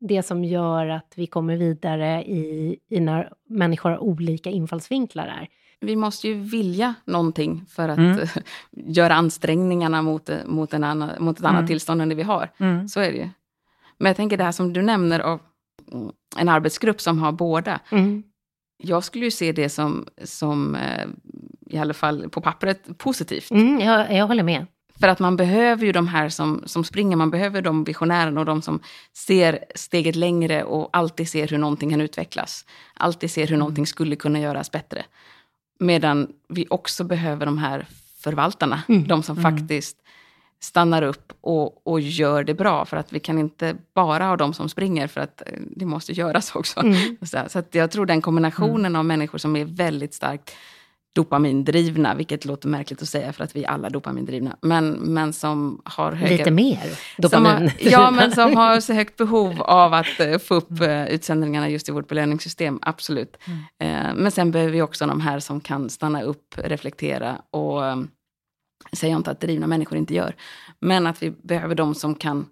[0.00, 5.48] det som gör att vi kommer vidare i, i när människor har olika infallsvinklar där
[5.80, 8.28] vi måste ju vilja någonting för att mm.
[8.72, 11.66] göra ansträngningarna mot, mot, en annan, mot ett annat mm.
[11.66, 12.50] tillstånd än det vi har.
[12.58, 12.88] Mm.
[12.88, 13.28] Så är det ju.
[13.98, 15.40] Men jag tänker det här som du nämner av
[16.36, 17.80] en arbetsgrupp som har båda.
[17.90, 18.22] Mm.
[18.82, 21.06] Jag skulle ju se det som, som eh,
[21.66, 23.50] i alla fall på pappret, positivt.
[23.50, 24.66] Mm, jag, jag håller med.
[25.00, 28.46] För att man behöver ju de här som, som springer, man behöver de visionärerna och
[28.46, 28.80] de som
[29.16, 32.66] ser steget längre och alltid ser hur någonting kan utvecklas.
[32.94, 35.04] Alltid ser hur någonting skulle kunna göras bättre.
[35.80, 37.86] Medan vi också behöver de här
[38.18, 39.08] förvaltarna, mm.
[39.08, 39.52] de som mm.
[39.52, 39.96] faktiskt
[40.60, 42.84] stannar upp och, och gör det bra.
[42.84, 46.12] För att vi kan inte bara ha de som springer, för att eh, det måste
[46.12, 46.80] göras också.
[46.80, 47.16] Mm.
[47.22, 48.98] Så, så jag tror den kombinationen mm.
[48.98, 50.52] av människor som är väldigt starkt
[51.14, 55.82] dopamindrivna, vilket låter märkligt att säga för att vi är alla dopamindrivna, men, men som
[55.84, 56.36] har höga...
[56.36, 57.52] Lite mer dopamin.
[57.52, 61.68] Har, ja, men som har så högt behov av att uh, få upp uh, utsändningarna
[61.68, 63.36] just i vårt belöningssystem, absolut.
[63.46, 63.58] Mm.
[63.58, 68.10] Uh, men sen behöver vi också de här som kan stanna upp, reflektera och um,
[68.92, 70.34] säger inte att drivna människor inte gör,
[70.80, 72.46] men att vi behöver de som kan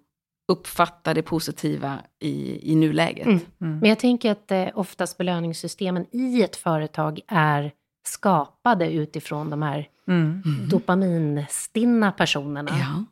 [0.51, 3.25] uppfatta det positiva i, i nuläget.
[3.25, 3.39] Mm.
[3.61, 3.79] Mm.
[3.79, 7.71] Men jag tänker att eh, oftast belöningssystemen i ett företag är
[8.09, 10.43] skapade utifrån de här mm.
[10.69, 12.71] dopaminstinna personerna.
[12.79, 13.05] Ja.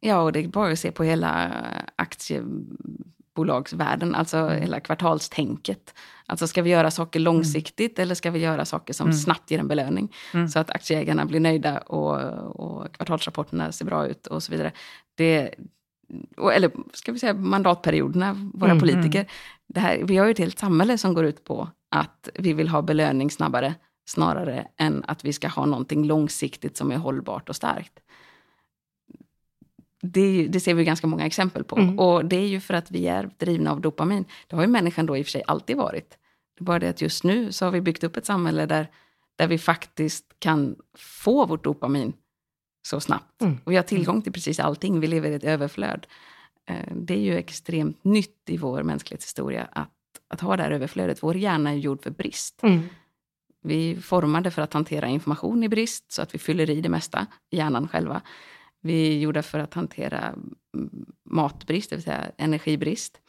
[0.00, 1.52] ja, och det är bara att se på hela
[1.96, 4.60] aktiebolagsvärlden, alltså mm.
[4.60, 5.94] hela kvartalstänket.
[6.26, 8.02] Alltså ska vi göra saker långsiktigt mm.
[8.02, 9.16] eller ska vi göra saker som mm.
[9.16, 10.14] snabbt ger en belöning?
[10.34, 10.48] Mm.
[10.48, 12.20] Så att aktieägarna blir nöjda och,
[12.60, 14.72] och kvartalsrapporterna ser bra ut och så vidare.
[15.14, 15.54] Det,
[16.52, 19.26] eller ska vi säga mandatperioderna, våra mm, politiker.
[19.66, 22.68] Det här, vi har ju ett helt samhälle som går ut på att vi vill
[22.68, 23.74] ha belöning snabbare
[24.06, 28.00] snarare än att vi ska ha någonting långsiktigt som är hållbart och starkt.
[30.02, 31.76] Det, det ser vi ganska många exempel på.
[31.76, 31.98] Mm.
[31.98, 34.24] Och det är ju för att vi är drivna av dopamin.
[34.46, 36.18] Det har ju människan då i och för sig alltid varit.
[36.58, 38.90] Det är bara det att just nu så har vi byggt upp ett samhälle där,
[39.36, 42.12] där vi faktiskt kan få vårt dopamin
[42.86, 43.42] så snabbt.
[43.42, 43.58] Mm.
[43.64, 45.00] Och vi har tillgång till precis allting.
[45.00, 46.06] Vi lever i ett överflöd.
[46.68, 49.90] Eh, det är ju extremt nytt i vår mänsklighetshistoria att,
[50.28, 51.22] att ha det här överflödet.
[51.22, 52.62] Vår hjärna är gjord för brist.
[52.62, 52.88] Mm.
[53.66, 57.26] Vi formade för att hantera information i brist, så att vi fyller i det mesta
[57.50, 58.20] i hjärnan själva.
[58.82, 63.20] Vi är gjorda för att hantera mm, matbrist, det vill säga energibrist.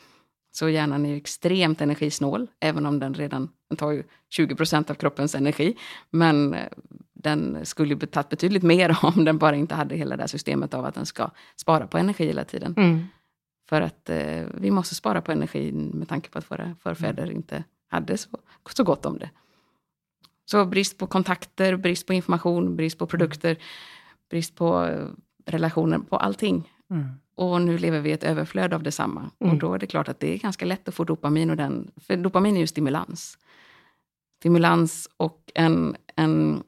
[0.52, 4.95] Så hjärnan är extremt energisnål, även om den redan den tar ju 20 procent av
[4.95, 5.78] kroppens energi.
[6.10, 6.67] Men eh,
[7.13, 10.73] den skulle ju tagit betydligt mer om den bara inte hade hela det här systemet
[10.73, 12.73] av att den ska spara på energi hela tiden.
[12.78, 13.06] Mm.
[13.69, 17.63] För att eh, vi måste spara på energi med tanke på att våra förfäder inte
[17.88, 18.30] hade så,
[18.73, 19.30] så gott om det.
[20.51, 23.10] Så brist på kontakter, brist på information, brist på mm.
[23.10, 23.57] produkter,
[24.29, 25.07] brist på eh,
[25.45, 26.71] relationer, på allting.
[26.89, 27.07] Mm.
[27.36, 29.29] Och nu lever vi i ett överflöd av detsamma.
[29.39, 29.53] Mm.
[29.53, 31.49] Och då är det klart att det är ganska lätt att få dopamin.
[31.49, 33.38] Och den, för dopamin är ju stimulans.
[34.39, 36.63] Stimulans och en, en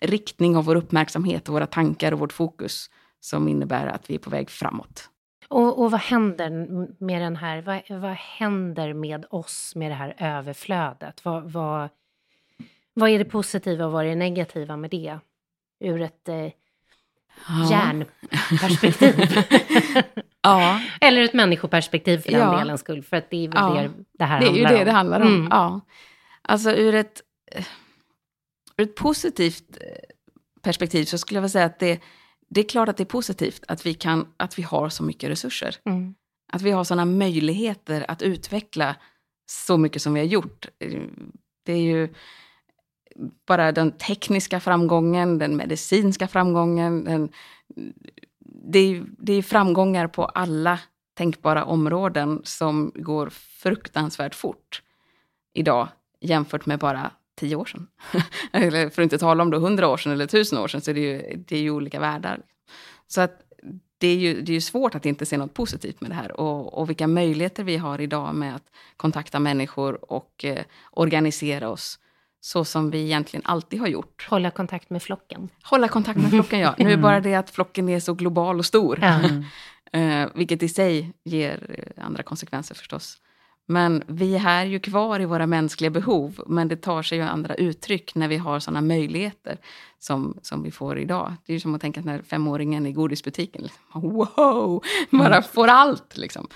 [0.00, 4.18] riktning av vår uppmärksamhet, och våra tankar och vårt fokus som innebär att vi är
[4.18, 5.10] på väg framåt.
[5.48, 6.50] Och, och vad händer
[7.04, 11.24] med den här, vad, vad händer med oss med det här överflödet?
[11.24, 11.88] Vad, vad,
[12.98, 15.18] vad är det positiva och vad är det negativa med det?
[15.80, 17.70] Ur ett eh, ja.
[17.70, 19.14] hjärnperspektiv.
[20.42, 20.80] ja.
[21.00, 22.58] Eller ett människoperspektiv för den ja.
[22.58, 23.02] delens skull.
[23.02, 23.82] För att det är väl ja.
[23.82, 24.54] det det här det handlar om.
[24.54, 25.34] Det är ju det det handlar om.
[25.34, 25.48] Mm.
[25.50, 25.80] Ja.
[26.42, 27.22] Alltså ur ett,
[28.76, 29.96] ur ett positivt eh,
[30.62, 32.00] perspektiv så skulle jag vilja säga att det,
[32.48, 35.30] det är klart att det är positivt att vi, kan, att vi har så mycket
[35.30, 35.76] resurser.
[35.84, 36.14] Mm.
[36.52, 38.96] Att vi har sådana möjligheter att utveckla
[39.46, 40.68] så mycket som vi har gjort.
[41.64, 42.14] Det är ju
[43.46, 47.04] bara den tekniska framgången, den medicinska framgången.
[47.04, 47.28] Den,
[48.72, 50.80] det, är, det är framgångar på alla
[51.14, 54.82] tänkbara områden som går fruktansvärt fort
[55.54, 55.88] idag
[56.20, 57.86] jämfört med bara tio år sedan.
[58.52, 60.92] eller för att inte tala om då hundra år sedan eller tusen år sedan, så
[60.92, 62.40] det är ju, det är ju olika världar.
[63.06, 63.42] Så att
[63.98, 66.40] det är, ju, det är ju svårt att inte se något positivt med det här.
[66.40, 71.98] Och, och vilka möjligheter vi har idag med att kontakta människor och eh, organisera oss
[72.46, 74.26] så som vi egentligen alltid har gjort.
[74.30, 75.48] Hålla kontakt med flocken.
[75.62, 76.74] Hålla kontakt med flocken, ja.
[76.78, 78.98] Nu är bara det att flocken är så global och stor.
[79.02, 79.44] Mm.
[79.96, 83.20] uh, vilket i sig ger andra konsekvenser förstås.
[83.68, 87.24] Men vi är här ju kvar i våra mänskliga behov, men det tar sig ju
[87.24, 89.58] andra uttryck när vi har sådana möjligheter
[89.98, 91.34] som, som vi får idag.
[91.46, 95.42] Det är ju som att tänka när femåringen i godisbutiken, liksom, wow, bara mm.
[95.42, 96.16] får allt.
[96.16, 96.48] Liksom.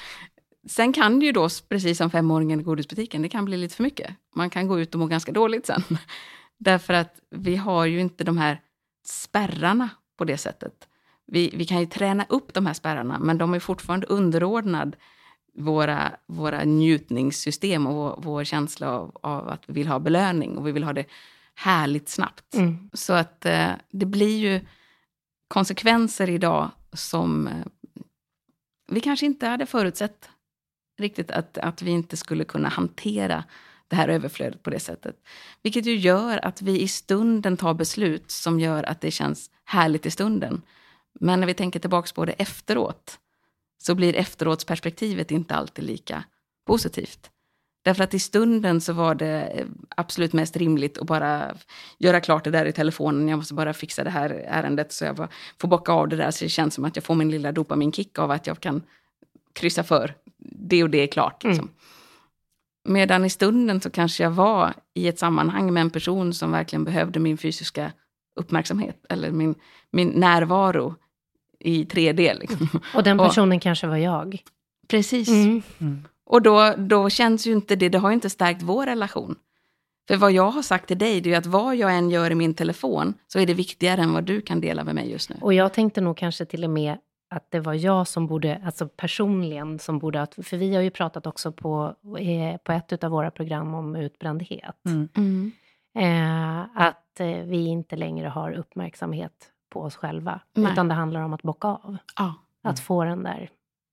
[0.69, 3.83] Sen kan det ju då, precis som femåringen i godisbutiken, det kan bli lite för
[3.83, 4.17] mycket.
[4.35, 5.83] Man kan gå ut och må ganska dåligt sen.
[6.59, 8.61] Därför att vi har ju inte de här
[9.07, 10.89] spärrarna på det sättet.
[11.27, 14.97] Vi, vi kan ju träna upp de här spärrarna, men de är fortfarande underordnad
[15.55, 20.67] våra, våra njutningssystem och vår, vår känsla av, av, att vi vill ha belöning och
[20.67, 21.05] vi vill ha det
[21.55, 22.55] härligt snabbt.
[22.55, 22.91] Mm.
[22.93, 24.61] Så att eh, det blir ju
[25.49, 27.67] konsekvenser idag som eh,
[28.89, 30.29] vi kanske inte hade förutsett
[31.01, 33.45] riktigt att, att vi inte skulle kunna hantera
[33.89, 35.17] det här överflödet på det sättet.
[35.63, 40.07] Vilket ju gör att vi i stunden tar beslut som gör att det känns härligt
[40.07, 40.63] i stunden.
[41.21, 43.19] Men när vi tänker tillbaka på det efteråt,
[43.79, 46.25] så blir efteråtsperspektivet inte alltid lika
[46.67, 47.31] positivt.
[47.83, 51.57] Därför att i stunden så var det eh, absolut mest rimligt att bara
[51.99, 53.29] göra klart det där i telefonen.
[53.29, 55.29] Jag måste bara fixa det här ärendet så jag
[55.61, 58.19] får bocka av det där så det känns som att jag får min lilla dopaminkick
[58.19, 58.83] av att jag kan
[59.53, 61.45] kryssa för det och det är klart.
[61.45, 61.65] Liksom.
[61.65, 61.75] Mm.
[62.89, 66.85] Medan i stunden så kanske jag var i ett sammanhang med en person som verkligen
[66.85, 67.93] behövde min fysiska
[68.37, 69.55] uppmärksamhet eller min,
[69.91, 70.95] min närvaro
[71.61, 72.39] i 3D.
[72.41, 72.69] Liksom.
[72.95, 74.43] Och den personen och, kanske var jag.
[74.89, 75.29] Precis.
[75.29, 75.63] Mm.
[75.79, 76.05] Mm.
[76.27, 79.37] Och då, då känns ju inte det, det har ju inte stärkt vår relation.
[80.09, 82.35] För vad jag har sagt till dig, det är att vad jag än gör i
[82.35, 85.37] min telefon, så är det viktigare än vad du kan dela med mig just nu.
[85.41, 86.99] Och jag tänkte nog kanske till och med
[87.31, 91.27] att det var jag som borde, alltså personligen, som borde, för vi har ju pratat
[91.27, 94.77] också på, eh, på ett av våra program om utbrändhet.
[94.87, 95.09] Mm.
[95.17, 95.53] Mm.
[95.95, 99.33] Eh, att eh, vi inte längre har uppmärksamhet
[99.71, 100.73] på oss själva, Nej.
[100.73, 101.97] utan det handlar om att bocka av.
[102.15, 102.33] Ah.
[102.63, 103.51] Att få den där,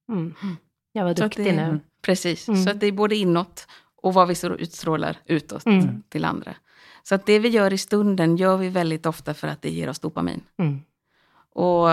[0.08, 0.56] mm, mm.
[0.92, 1.80] jag var duktig det, nu.
[2.02, 2.64] Precis, mm.
[2.64, 3.66] så att det är både inåt
[4.02, 6.02] och vad vi utstrålar utåt mm.
[6.08, 6.54] till andra.
[7.02, 9.88] Så att det vi gör i stunden gör vi väldigt ofta för att det ger
[9.88, 10.40] oss dopamin.
[10.58, 10.80] Mm.
[11.54, 11.88] Och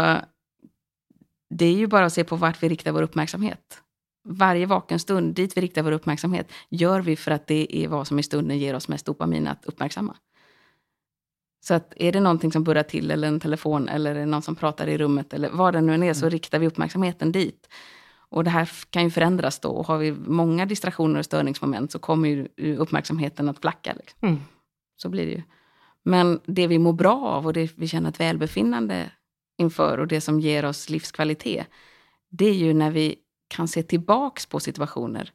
[1.49, 3.81] det är ju bara att se på vart vi riktar vår uppmärksamhet.
[4.27, 8.08] Varje vaken stund, dit vi riktar vår uppmärksamhet, gör vi för att det är vad
[8.08, 10.15] som i stunden ger oss mest dopamin att uppmärksamma.
[11.67, 14.88] Så att är det någonting som burrar till, eller en telefon, eller någon som pratar
[14.88, 16.31] i rummet, eller vad det nu än är, så mm.
[16.31, 17.67] riktar vi uppmärksamheten dit.
[18.29, 19.69] Och det här kan ju förändras då.
[19.69, 23.93] Och har vi många distraktioner och störningsmoment så kommer ju uppmärksamheten att flacka.
[23.93, 24.29] Liksom.
[24.29, 24.41] Mm.
[24.97, 25.41] Så blir det ju.
[26.03, 29.12] Men det vi mår bra av och det vi känner ett välbefinnande
[29.57, 31.67] inför och det som ger oss livskvalitet,
[32.29, 33.15] det är ju när vi
[33.47, 35.31] kan se tillbaks på situationer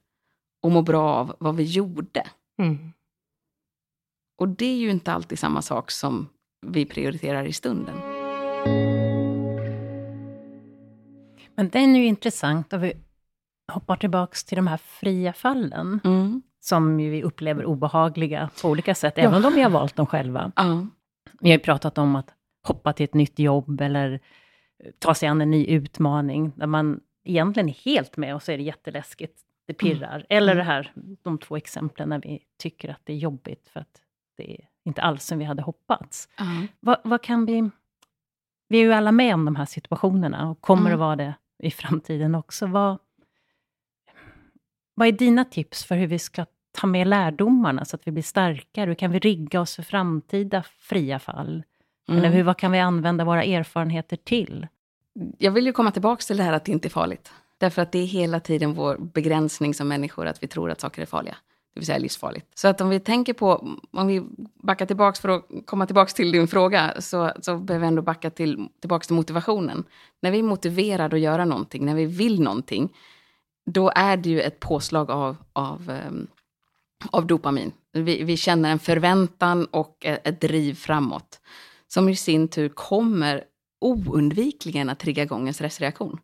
[0.62, 2.26] och må bra av vad vi gjorde.
[2.58, 2.92] Mm.
[4.38, 6.28] Och det är ju inte alltid samma sak som
[6.66, 7.94] vi prioriterar i stunden.
[11.54, 12.92] Men den är ju intressant om vi
[13.72, 16.00] hoppar tillbaks till de här fria fallen.
[16.04, 16.42] Mm.
[16.62, 19.22] Som vi upplever obehagliga på olika sätt, ja.
[19.22, 20.52] även om vi har valt dem själva.
[20.56, 20.86] Ja.
[21.40, 24.20] Vi har ju pratat om att hoppa till ett nytt jobb eller
[24.98, 28.56] ta sig an en ny utmaning, där man egentligen är helt med och så är
[28.56, 29.94] det jätteläskigt, det mm.
[29.94, 30.14] pirrar.
[30.16, 30.26] Mm.
[30.28, 30.92] Eller det här,
[31.22, 34.02] de två exemplen när vi tycker att det är jobbigt för att
[34.36, 36.28] det är inte alls som vi hade hoppats.
[36.40, 36.68] Mm.
[36.80, 37.70] Vad, vad, kan vi...
[38.68, 40.92] Vi är ju alla med om de här situationerna och kommer mm.
[40.92, 42.66] att vara det i framtiden också.
[42.66, 42.98] Vad,
[44.94, 48.22] vad är dina tips för hur vi ska ta med lärdomarna så att vi blir
[48.22, 48.86] starkare?
[48.86, 51.62] Hur kan vi rigga oss för framtida fria fall?
[52.10, 52.18] Mm.
[52.18, 54.66] Eller hur, vad kan vi använda våra erfarenheter till?
[55.38, 57.32] Jag vill ju komma tillbaka till det här att det inte är farligt.
[57.58, 61.02] Därför att det är hela tiden vår begränsning som människor, att vi tror att saker
[61.02, 61.36] är farliga.
[61.74, 62.58] Det vill säga livsfarligt.
[62.58, 64.22] Så att om vi tänker på, om vi
[64.62, 68.30] backar tillbaka för att komma tillbaka till din fråga, så, så behöver vi ändå backa
[68.30, 69.84] till, tillbaka till motivationen.
[70.20, 72.92] När vi är motiverade att göra någonting, när vi vill någonting,
[73.66, 76.26] då är det ju ett påslag av, av, um,
[77.10, 77.72] av dopamin.
[77.92, 81.40] Vi, vi, känner en förväntan och ett driv framåt
[81.92, 83.44] som i sin tur kommer
[83.80, 86.18] oundvikligen att trigga igång en stressreaktion.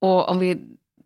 [0.00, 0.58] Och om vi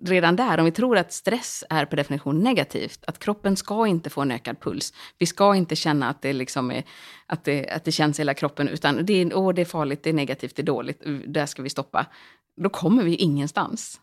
[0.03, 4.11] redan där, om vi tror att stress är per definition negativt, att kroppen ska inte
[4.11, 6.85] få en ökad puls, vi ska inte känna att det, liksom är,
[7.27, 10.03] att det, att det känns i hela kroppen, utan det är, åh, det är farligt,
[10.03, 12.07] det är negativt, det är dåligt, där ska vi stoppa.
[12.57, 14.01] Då kommer vi ingenstans.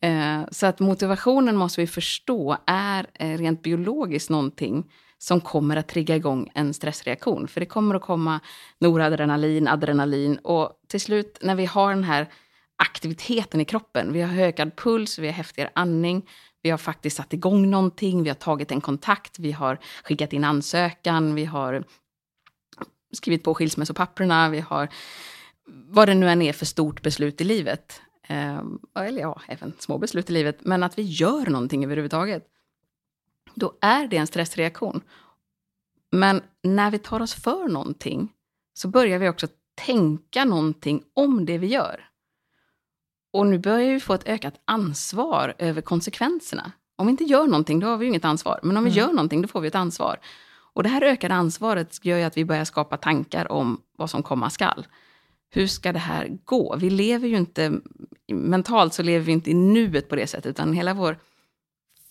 [0.00, 4.84] Eh, så att motivationen måste vi förstå är eh, rent biologiskt någonting
[5.22, 7.48] som kommer att trigga igång en stressreaktion.
[7.48, 8.40] För det kommer att komma
[8.78, 12.28] noradrenalin, adrenalin och till slut när vi har den här
[12.76, 16.28] aktiviteten i kroppen, vi har ökad puls, vi har häftigare andning,
[16.62, 20.44] vi har faktiskt satt igång någonting, vi har tagit en kontakt, vi har skickat in
[20.44, 21.84] ansökan, vi har
[23.12, 24.88] skrivit på skilsmässopapperna, vi har
[25.66, 28.02] vad det nu än är för stort beslut i livet.
[28.22, 28.62] Eh,
[28.94, 30.58] eller ja, även små beslut i livet.
[30.60, 32.46] Men att vi gör någonting överhuvudtaget
[33.60, 35.00] då är det en stressreaktion.
[36.12, 38.32] Men när vi tar oss för någonting
[38.74, 39.46] så börjar vi också
[39.86, 42.10] tänka någonting om det vi gör.
[43.32, 46.72] Och nu börjar vi få ett ökat ansvar över konsekvenserna.
[46.96, 48.60] Om vi inte gör någonting, då har vi inget ansvar.
[48.62, 48.98] Men om vi mm.
[48.98, 50.18] gör någonting, då får vi ett ansvar.
[50.72, 54.22] Och det här ökade ansvaret gör ju att vi börjar skapa tankar om vad som
[54.22, 54.86] komma skall.
[55.50, 56.76] Hur ska det här gå?
[56.76, 57.72] Vi lever ju inte,
[58.32, 61.16] mentalt så lever vi inte i nuet på det sättet, utan hela vår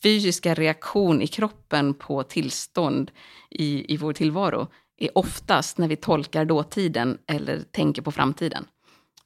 [0.03, 3.11] fysiska reaktion i kroppen på tillstånd
[3.49, 8.65] i, i vår tillvaro är oftast när vi tolkar dåtiden eller tänker på framtiden.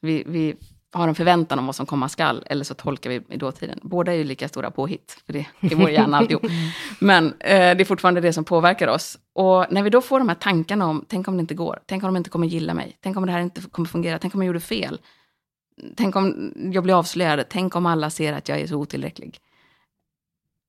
[0.01, 0.55] Vi, vi
[0.91, 3.79] har en förväntan om vad som komma skall, eller så tolkar vi i dåtiden.
[3.81, 6.45] Båda är ju lika stora påhitt, för det är vår hjärna alltihop.
[6.99, 9.17] Men eh, det är fortfarande det som påverkar oss.
[9.33, 12.03] Och när vi då får de här tankarna om, tänk om det inte går, tänk
[12.03, 14.41] om de inte kommer gilla mig, tänk om det här inte kommer fungera, tänk om
[14.41, 14.99] jag gjorde fel,
[15.95, 19.39] tänk om jag blir avslöjad, tänk om alla ser att jag är så otillräcklig.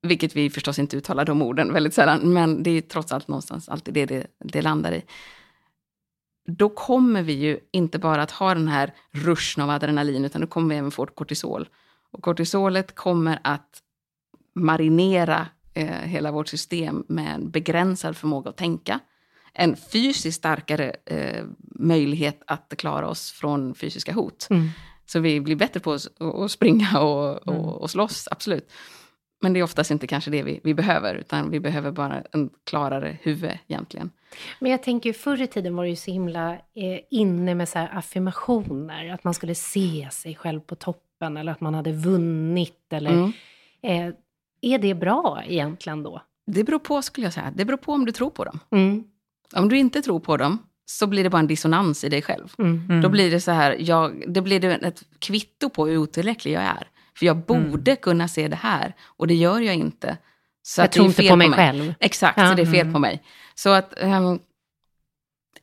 [0.04, 3.68] Vilket vi förstås inte uttalar de orden väldigt sällan, men det är trots allt någonstans
[3.68, 5.04] alltid det det, det landar i
[6.46, 10.46] då kommer vi ju inte bara att ha den här ruschen av adrenalin, utan då
[10.46, 11.68] kommer vi även få kortisol.
[12.10, 13.82] Och kortisolet kommer att
[14.54, 19.00] marinera eh, hela vårt system med en begränsad förmåga att tänka.
[19.52, 21.44] En fysiskt starkare eh,
[21.78, 24.46] möjlighet att klara oss från fysiska hot.
[24.50, 24.68] Mm.
[25.06, 27.64] Så vi blir bättre på att springa och, och, mm.
[27.64, 28.72] och slåss, absolut.
[29.44, 32.50] Men det är oftast inte kanske det vi, vi behöver, utan vi behöver bara en
[32.64, 34.10] klarare huvud egentligen.
[34.60, 37.78] Men jag tänker förr i tiden var det ju så himla eh, inne med så
[37.78, 43.10] affirmationer, att man skulle se sig själv på toppen eller att man hade vunnit eller
[43.10, 43.32] mm.
[43.82, 44.14] eh,
[44.60, 46.22] är det bra egentligen då?
[46.46, 47.52] Det beror på skulle jag säga.
[47.56, 48.60] Det beror på om du tror på dem.
[48.70, 49.04] Mm.
[49.54, 52.54] Om du inte tror på dem så blir det bara en dissonans i dig själv.
[52.58, 52.86] Mm.
[52.88, 53.02] mm.
[53.02, 56.88] Då blir det så här, jag, det blir ett kvitto på hur otillräcklig jag är.
[57.18, 58.00] För jag borde mm.
[58.02, 60.18] kunna se det här och det gör jag inte.
[60.62, 61.94] Så jag tror inte på mig, på mig, själv.
[62.00, 62.48] Exakt, ja.
[62.48, 62.92] så det är fel mm.
[62.92, 63.22] på mig.
[63.54, 64.40] Så att um,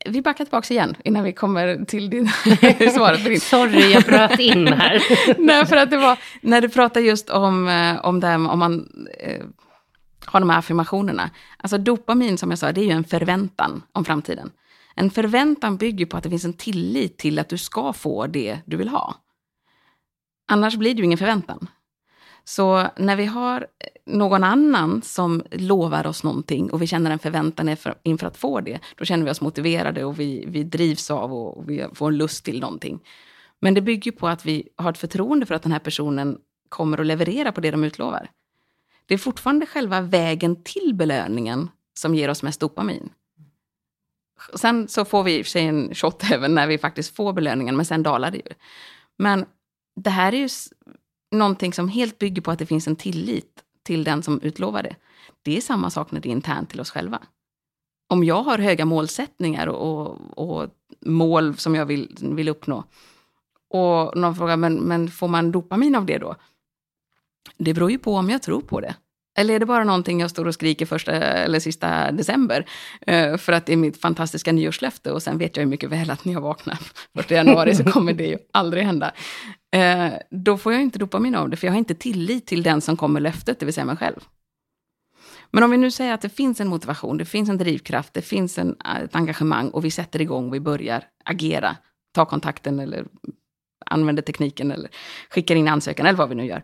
[0.04, 2.28] vi backar tillbaka igen innan vi kommer till din,
[2.94, 3.40] svaret på din.
[3.40, 5.02] Sorry, jag bröt in här.
[5.38, 8.58] Nej, för att det var, när du pratar just om, eh, om, det här, om
[8.58, 8.88] man
[9.20, 9.44] eh,
[10.24, 11.30] har de här affirmationerna.
[11.56, 14.50] Alltså dopamin, som jag sa, det är ju en förväntan om framtiden.
[14.94, 18.58] En förväntan bygger på att det finns en tillit till att du ska få det
[18.64, 19.14] du vill ha.
[20.52, 21.68] Annars blir det ju ingen förväntan.
[22.44, 23.66] Så när vi har
[24.04, 28.78] någon annan som lovar oss någonting och vi känner en förväntan inför att få det,
[28.96, 32.44] då känner vi oss motiverade och vi, vi drivs av och vi får en lust
[32.44, 33.00] till någonting.
[33.60, 36.38] Men det bygger på att vi har ett förtroende för att den här personen
[36.68, 38.30] kommer att leverera på det de utlovar.
[39.06, 43.10] Det är fortfarande själva vägen till belöningen som ger oss mest dopamin.
[44.54, 47.32] Sen så får vi i och för sig en shot även när vi faktiskt får
[47.32, 48.54] belöningen, men sen dalar det ju.
[49.16, 49.46] Men
[49.96, 50.48] det här är ju
[51.30, 54.96] någonting som helt bygger på att det finns en tillit till den som utlovar det.
[55.42, 57.22] Det är samma sak när det är internt till oss själva.
[58.08, 60.70] Om jag har höga målsättningar och, och, och
[61.00, 62.84] mål som jag vill, vill uppnå
[63.72, 66.36] och någon frågar, men, men får man dopamin av det då?
[67.56, 68.94] Det beror ju på om jag tror på det.
[69.38, 72.66] Eller är det bara någonting jag står och skriker första eller sista december?
[73.06, 76.10] Eh, för att det är mitt fantastiska nyårslöfte och sen vet jag ju mycket väl
[76.10, 76.78] att när jag vaknar
[77.18, 79.12] 1 januari så kommer det ju aldrig hända.
[79.72, 82.80] Eh, då får jag inte dopamin av det, för jag har inte tillit till den
[82.80, 84.20] som kommer löftet, det vill säga mig själv.
[85.50, 88.22] Men om vi nu säger att det finns en motivation, det finns en drivkraft, det
[88.22, 91.76] finns en, eh, ett engagemang och vi sätter igång, vi börjar agera,
[92.14, 93.06] ta kontakten eller
[93.86, 94.90] använder tekniken eller
[95.30, 96.62] skickar in ansökan eller vad vi nu gör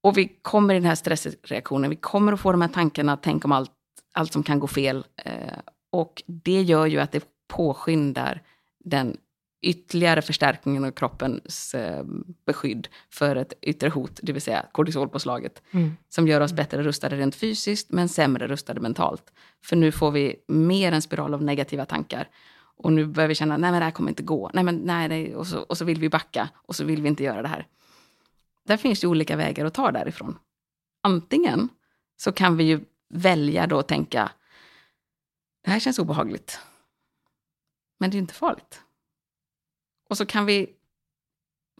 [0.00, 3.44] och vi kommer i den här stressreaktionen, vi kommer att få de här tankarna, tänk
[3.44, 3.72] om allt,
[4.14, 5.04] allt som kan gå fel.
[5.24, 5.58] Eh,
[5.92, 8.42] och det gör ju att det påskyndar
[8.84, 9.16] den
[9.60, 12.04] ytterligare förstärkningen av kroppens eh,
[12.46, 15.62] beskydd för ett yttre hot, det vill säga kortisolpåslaget.
[15.70, 15.96] Mm.
[16.08, 19.32] Som gör oss bättre rustade rent fysiskt, men sämre rustade mentalt.
[19.64, 22.28] För nu får vi mer en spiral av negativa tankar.
[22.76, 24.50] Och nu börjar vi känna, nej men det här kommer inte gå.
[24.54, 25.36] Nej men nej, nej.
[25.36, 27.66] Och, så, och så vill vi backa och så vill vi inte göra det här.
[28.66, 30.38] Där finns ju olika vägar att ta därifrån.
[31.02, 31.68] Antingen
[32.16, 34.30] så kan vi ju välja då att tänka,
[35.64, 36.60] det här känns obehagligt.
[37.98, 38.82] Men det är inte farligt.
[40.08, 40.70] Och så kan vi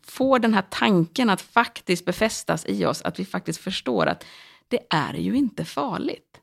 [0.03, 4.25] få den här tanken att faktiskt befästas i oss, att vi faktiskt förstår att
[4.69, 6.41] det är ju inte farligt.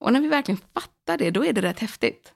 [0.00, 2.32] Och när vi verkligen fattar det, då är det rätt häftigt.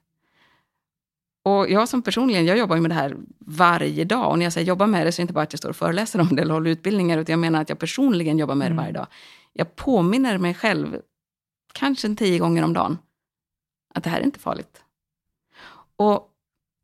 [1.45, 4.31] Och jag som personligen, jag jobbar med det här varje dag.
[4.31, 5.69] Och när jag säger jobba med det så är det inte bara att jag står
[5.69, 8.71] och föreläser om det eller håller utbildningar, utan jag menar att jag personligen jobbar med
[8.71, 9.01] det varje mm.
[9.01, 9.07] dag.
[9.53, 11.01] Jag påminner mig själv,
[11.73, 12.99] kanske en tio gånger om dagen,
[13.95, 14.83] att det här är inte farligt.
[15.97, 16.36] Och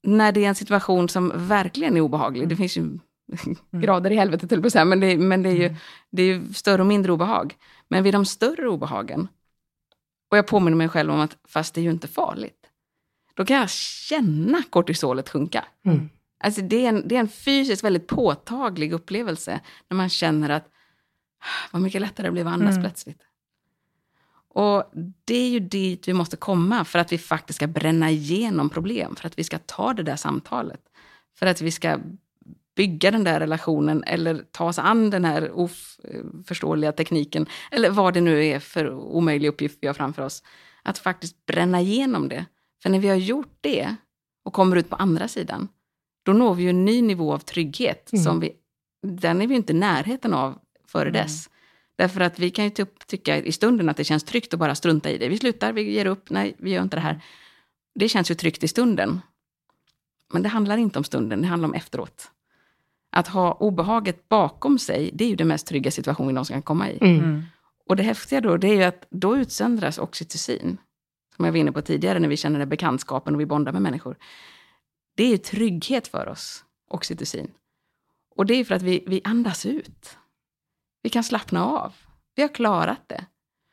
[0.02, 3.00] när det är en situation som verkligen är obehaglig, det finns ju mm.
[3.72, 5.76] grader i helvetet till på men, det, men det, är ju, mm.
[6.10, 7.54] det är ju större och mindre obehag.
[7.88, 9.28] Men vid de större obehagen,
[10.30, 12.58] och jag påminner mig själv om att fast det är ju inte farligt,
[13.34, 15.64] då kan jag känna kortisolet sjunka.
[15.84, 16.08] Mm.
[16.44, 20.68] Alltså det, är en, det är en fysiskt väldigt påtaglig upplevelse när man känner att
[21.70, 22.82] vad mycket lättare det blev att andas mm.
[22.82, 23.22] plötsligt.
[24.54, 24.90] Och
[25.24, 29.16] det är ju dit vi måste komma för att vi faktiskt ska bränna igenom problem,
[29.16, 30.80] för att vi ska ta det där samtalet.
[31.38, 31.98] För att vi ska
[32.76, 38.20] bygga den där relationen eller ta oss an den här oförståeliga tekniken, eller vad det
[38.20, 40.42] nu är för omöjlig uppgift vi har framför oss.
[40.82, 42.44] Att faktiskt bränna igenom det
[42.82, 43.96] för när vi har gjort det
[44.44, 45.68] och kommer ut på andra sidan,
[46.22, 48.24] då når vi ju en ny nivå av trygghet mm.
[48.24, 48.52] som vi
[49.02, 51.12] den är vi inte i närheten av före mm.
[51.12, 51.50] dess.
[52.02, 54.74] Därför att vi kan ju typ tycka i stunden att det känns tryggt att bara
[54.74, 55.28] strunta i det.
[55.28, 57.24] Vi slutar, vi ger upp, nej, vi gör inte det här.
[57.94, 59.20] Det känns ju tryggt i stunden.
[60.32, 62.30] Men det handlar inte om stunden, det handlar om efteråt.
[63.10, 66.62] Att ha obehaget bakom sig, det är ju den mest trygga situation vi någonsin kan
[66.62, 66.98] komma i.
[67.00, 67.18] Mm.
[67.18, 67.42] mm.
[67.88, 70.78] Och det häftiga då, det är ju att då utsöndras oxytocin.
[71.36, 73.82] Som jag var inne på tidigare, när vi känner den bekantskapen och vi bondar med
[73.82, 74.16] människor.
[75.16, 77.50] Det är ju trygghet för oss, oxytocin.
[78.36, 80.16] Och det är för att vi, vi andas ut.
[81.02, 81.92] Vi kan slappna av.
[82.34, 83.26] Vi har klarat det.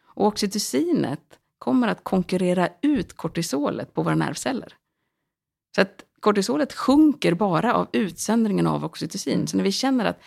[0.04, 4.74] Och oxytocinet kommer att konkurrera ut kortisolet på våra nervceller.
[5.76, 9.48] Så att kortisolet sjunker bara av utsöndringen av oxytocin.
[9.48, 10.20] Så när vi känner att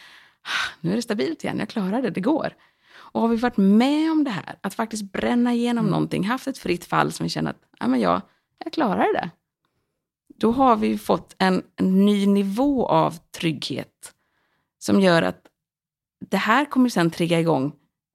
[0.42, 2.55] ah, nu är det stabilt igen, jag klarar det, det går.
[2.94, 5.90] Och har vi varit med om det här, att faktiskt bränna igenom mm.
[5.90, 8.22] någonting, haft ett fritt fall som vi känner att ja, men jag,
[8.64, 9.30] jag klarar det.
[10.36, 14.12] Då har vi fått en, en ny nivå av trygghet
[14.78, 15.46] som gör att
[16.31, 17.73] det här kommer sen trigga igång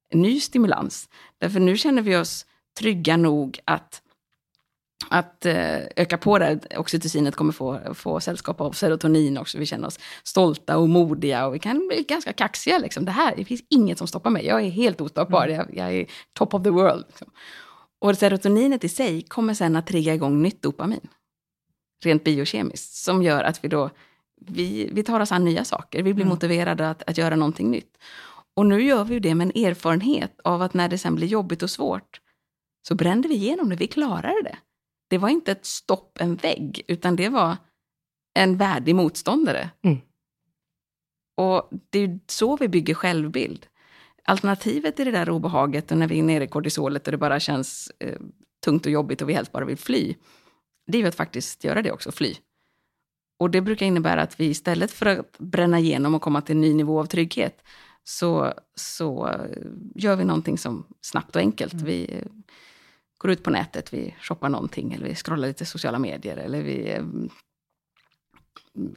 [0.10, 1.10] en ny stimulans.
[1.38, 2.45] Därför nu känner vi oss
[2.80, 4.01] trygga nog att,
[5.10, 6.60] att eh, öka på det.
[6.78, 9.58] Oxytocinet kommer få, få sällskap av serotonin också.
[9.58, 12.78] Vi känner oss stolta och modiga och vi kan bli ganska kaxiga.
[12.78, 13.05] Liksom.
[13.05, 14.45] Det här, det finns inget som stoppar mig.
[14.45, 15.47] Jag är helt ostoppbar.
[15.47, 15.55] Mm.
[15.55, 17.03] Jag, jag, är top of the world.
[17.08, 17.28] Liksom.
[17.99, 21.08] Och serotoninet i sig kommer sen att trigga igång nytt dopamin.
[22.03, 22.93] Rent biokemiskt.
[22.93, 23.89] Som gör att vi då
[24.41, 26.03] vi, vi tar oss an nya saker.
[26.03, 26.33] Vi blir mm.
[26.33, 27.97] motiverade att, att göra någonting nytt.
[28.55, 31.63] Och nu gör vi det med en erfarenhet av att när det sen blir jobbigt
[31.63, 32.21] och svårt,
[32.88, 33.75] så brände vi igenom det.
[33.75, 34.57] Vi klarade det.
[35.09, 37.57] Det var inte ett stopp, en vägg, utan det var
[38.33, 39.69] en värdig motståndare.
[39.81, 39.97] Mm.
[41.38, 43.67] Och det är så vi bygger självbild.
[44.23, 47.39] Alternativet i det där obehaget och när vi är nere i kortisolet och det bara
[47.39, 48.19] känns eh,
[48.65, 50.15] tungt och jobbigt och vi helst bara vill fly,
[50.88, 52.35] det är ju att faktiskt göra det också, fly.
[53.38, 56.61] Och det brukar innebära att vi istället för att bränna igenom och komma till en
[56.61, 57.63] ny nivå av trygghet,
[58.03, 59.35] så, så
[59.95, 61.73] gör vi någonting som snabbt och enkelt.
[61.73, 61.85] Mm.
[61.85, 62.23] Vi
[63.17, 66.91] går ut på nätet, vi shoppar någonting, eller vi scrollar lite sociala medier, eller vi
[66.91, 67.03] eh,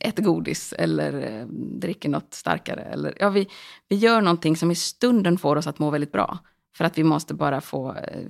[0.01, 1.47] äter godis, eller eh,
[1.81, 2.83] dricker något starkare.
[2.83, 3.49] Eller, ja, vi,
[3.89, 6.39] vi gör någonting som i stunden får oss att må väldigt bra.
[6.77, 8.27] För att vi måste bara få, eh,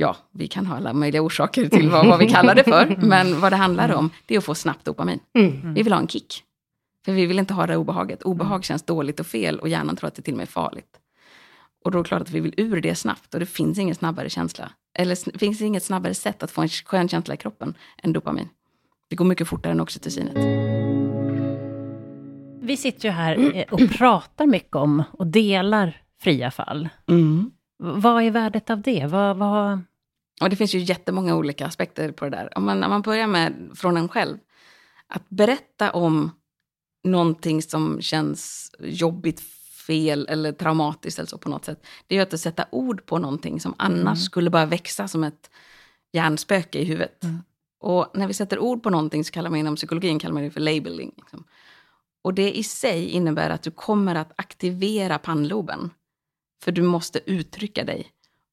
[0.00, 2.96] ja, vi kan ha alla möjliga orsaker till vad, vad vi kallar det för.
[3.02, 5.20] Men vad det handlar om, det är att få snabbt dopamin.
[5.38, 5.74] Mm.
[5.74, 6.44] Vi vill ha en kick.
[7.04, 8.22] För vi vill inte ha det obehaget.
[8.22, 8.62] Obehag mm.
[8.62, 10.96] känns dåligt och fel och hjärnan tror att det till och med är farligt.
[11.84, 13.94] Och då är det klart att vi vill ur det snabbt och det finns ingen
[13.94, 14.70] snabbare känsla.
[14.98, 18.48] Eller det finns inget snabbare sätt att få en skön känsla i kroppen än dopamin.
[19.08, 20.36] Det går mycket fortare än oxytocinet.
[22.62, 26.88] Vi sitter ju här eh, och pratar mycket om och delar fria fall.
[27.08, 27.50] Mm.
[27.82, 29.06] Vad är värdet av det?
[29.06, 29.80] Vad, vad...
[30.40, 32.58] Och det finns ju jättemånga olika aspekter på det där.
[32.58, 34.38] Om man, om man börjar med från en själv.
[35.06, 36.30] Att berätta om
[37.04, 39.40] någonting som känns jobbigt,
[39.86, 41.86] fel eller traumatiskt eller så på något sätt.
[42.06, 44.16] Det är att sätta ord på någonting som annars mm.
[44.16, 45.50] skulle bara växa som ett
[46.12, 47.24] hjärnspöke i huvudet.
[47.24, 47.38] Mm.
[47.80, 50.50] Och när vi sätter ord på någonting så kallar man inom psykologin kallar man det
[50.50, 51.12] för labeling.
[51.16, 51.44] Liksom.
[52.22, 55.90] Och det i sig innebär att du kommer att aktivera pannloben.
[56.62, 58.08] För du måste uttrycka dig.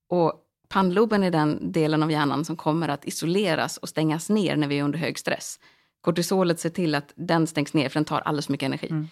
[0.09, 4.67] Och pannloben är den delen av hjärnan som kommer att isoleras och stängas ner när
[4.67, 5.59] vi är under hög stress.
[6.01, 8.87] Kortisolet ser till att den stängs ner, för den tar alldeles för mycket energi.
[8.89, 9.07] Mm.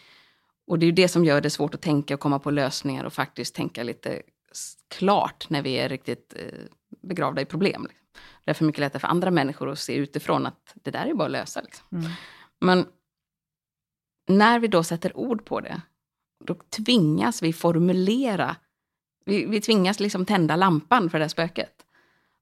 [0.68, 3.14] Och det är det som gör det svårt att tänka och komma på lösningar och
[3.14, 4.22] faktiskt tänka lite
[4.88, 6.60] klart när vi är riktigt eh,
[7.02, 7.84] begravda i problem.
[7.90, 8.08] Liksom.
[8.46, 11.14] Det är för mycket lättare för andra människor att se utifrån att det där är
[11.14, 11.62] bara att lösa.
[11.62, 11.86] Liksom.
[11.92, 12.12] Mm.
[12.62, 12.86] Men
[14.28, 15.82] när vi då sätter ord på det,
[16.46, 18.56] då tvingas vi formulera
[19.26, 21.72] vi, vi tvingas liksom tända lampan för det här spöket.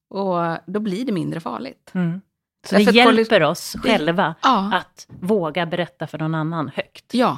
[0.09, 1.91] Och då blir det mindre farligt.
[1.93, 2.21] Mm.
[2.65, 4.71] Så det hjälper oss själva ja.
[4.73, 7.13] att våga berätta för någon annan högt?
[7.13, 7.37] Ja,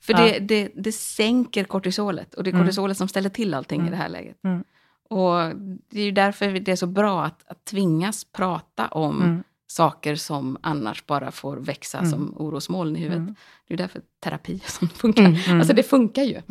[0.00, 0.18] för ja.
[0.20, 2.34] Det, det, det sänker kortisolet.
[2.34, 2.64] Och det är mm.
[2.64, 2.94] kortisolet mm.
[2.94, 3.88] som ställer till allting mm.
[3.88, 4.44] i det här läget.
[4.44, 4.64] Mm.
[5.10, 5.56] Och
[5.90, 9.42] det är ju därför det är så bra att, att tvingas prata om mm.
[9.66, 12.10] saker som annars bara får växa mm.
[12.10, 13.36] som orosmoln i huvudet.
[13.68, 15.24] Det är därför terapi som funkar.
[15.48, 16.42] Alltså det funkar ju.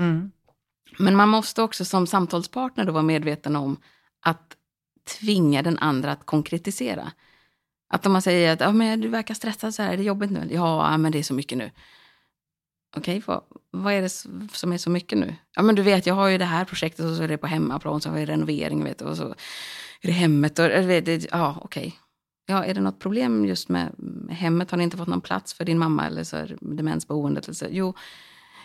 [0.97, 3.77] Men man måste också som samtalspartner då vara medveten om
[4.21, 4.55] att
[5.19, 7.11] tvinga den andra att konkretisera.
[7.93, 10.31] Att om man säger att ja, men du verkar stressad så här, är det jobbigt
[10.31, 10.47] nu?
[10.51, 11.71] Ja, men det är så mycket nu.
[12.97, 14.09] Okej, okay, vad, vad är det
[14.53, 15.35] som är så mycket nu?
[15.55, 17.47] Ja, men du vet, jag har ju det här projektet och så är det på
[17.47, 19.27] hemmaplan, så har jag renovering, vet, och så
[20.01, 20.59] är det hemmet.
[20.59, 21.87] Och, det, ja, okej.
[21.87, 21.91] Okay.
[22.45, 23.95] Ja, är det något problem just med
[24.29, 24.71] hemmet?
[24.71, 27.45] Har ni inte fått någon plats för din mamma eller så är demensboendet?
[27.45, 27.65] Eller så?
[27.69, 27.93] Jo,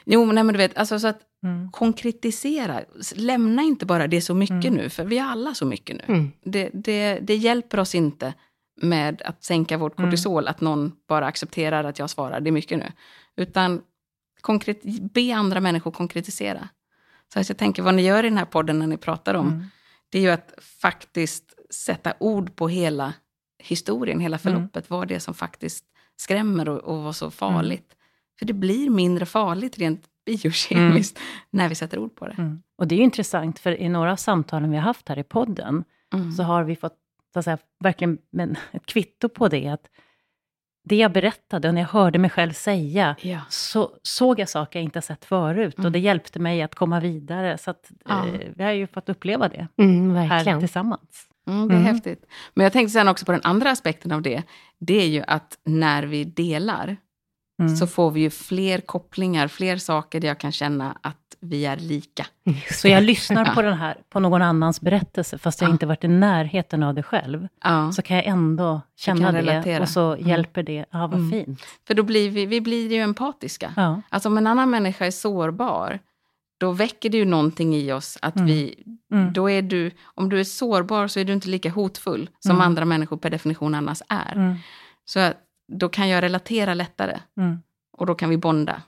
[0.04, 1.70] Jo, nej, men du vet, alltså så att mm.
[1.70, 2.80] konkretisera.
[3.14, 4.74] Lämna inte bara det så mycket mm.
[4.74, 6.14] nu, för vi har alla så mycket nu.
[6.14, 6.32] Mm.
[6.42, 8.34] Det, det, det, hjälper oss inte
[8.82, 10.10] med att sänka vårt mm.
[10.10, 12.92] kortisol, att någon bara accepterar att jag svarar, det är mycket nu.
[13.36, 13.82] Utan
[14.40, 14.82] konkret,
[15.12, 16.68] be andra människor konkretisera.
[17.32, 19.48] Så att jag tänker vad ni gör i den här podden när ni pratar om,
[19.48, 19.64] mm.
[20.08, 23.12] det är ju att faktiskt sätta ord på hela
[23.58, 24.42] historien, hela mm.
[24.42, 24.90] förloppet.
[24.90, 25.84] Vad det är som faktiskt
[26.16, 27.94] skrämmer och, och var så farligt.
[28.34, 28.38] Mm.
[28.38, 31.28] För det blir mindre farligt rent biokemiskt mm.
[31.50, 32.34] när vi sätter ord på det.
[32.38, 32.62] Mm.
[32.76, 35.84] Och det är intressant, för i några av samtalen vi har haft här i podden,
[36.14, 36.32] mm.
[36.32, 36.96] så har vi fått
[37.32, 39.88] så att säga, verkligen men, ett kvitto på det, att
[40.84, 43.40] det jag berättade och när jag hörde mig själv säga, ja.
[43.48, 45.78] så såg jag saker jag inte sett förut.
[45.78, 45.86] Mm.
[45.86, 47.58] Och det hjälpte mig att komma vidare.
[47.58, 48.26] Så att, ja.
[48.26, 51.28] eh, vi har ju fått uppleva det mm, här tillsammans.
[51.46, 51.94] Mm, det är mm.
[51.94, 52.26] häftigt.
[52.54, 54.42] Men jag tänkte sen också på den andra aspekten av det.
[54.78, 56.96] Det är ju att när vi delar,
[57.60, 57.76] mm.
[57.76, 61.76] så får vi ju fler kopplingar, fler saker där jag kan känna att vi är
[61.76, 62.26] lika.
[62.70, 65.72] Så jag lyssnar på, den här, på någon annans berättelse, fast jag ja.
[65.72, 67.48] inte varit i närheten av det själv.
[67.64, 67.92] Ja.
[67.92, 69.82] Så kan jag ändå känna det, relatera.
[69.82, 70.28] och så mm.
[70.28, 70.84] hjälper det.
[70.90, 71.30] Ja, vad mm.
[71.30, 71.62] fint.
[71.86, 73.72] För då blir vi, vi blir ju empatiska.
[73.76, 74.02] Ja.
[74.08, 75.98] Alltså om en annan människa är sårbar,
[76.58, 78.46] då väcker det ju någonting i oss att mm.
[78.46, 78.84] vi...
[79.12, 79.32] Mm.
[79.32, 82.66] Då är du, om du är sårbar så är du inte lika hotfull som mm.
[82.66, 84.58] andra människor per definition annars är.
[85.04, 85.32] Så
[85.72, 87.20] då kan jag relatera lättare.
[87.38, 87.58] Mm.
[87.96, 88.82] Och då kan vi bonda.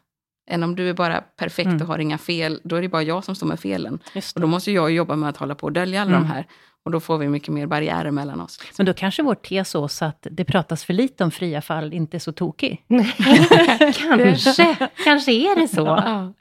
[0.51, 1.83] Än om du är bara perfekt mm.
[1.83, 3.99] och har inga fel, då är det bara jag som står med felen.
[4.35, 6.47] Och då måste jag jobba med att hålla på och dölja alla de här.
[6.85, 8.61] Och då får vi mycket mer barriärer mellan oss.
[8.77, 12.17] Men då kanske vår tes så att det pratas för lite om fria fall inte
[12.17, 12.85] är så tokig?
[13.99, 15.87] kanske, kanske är det så.
[15.87, 16.33] Ja.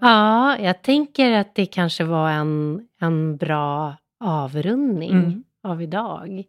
[0.00, 5.44] Ja, jag tänker att det kanske var en, en bra avrundning mm.
[5.62, 6.44] av idag.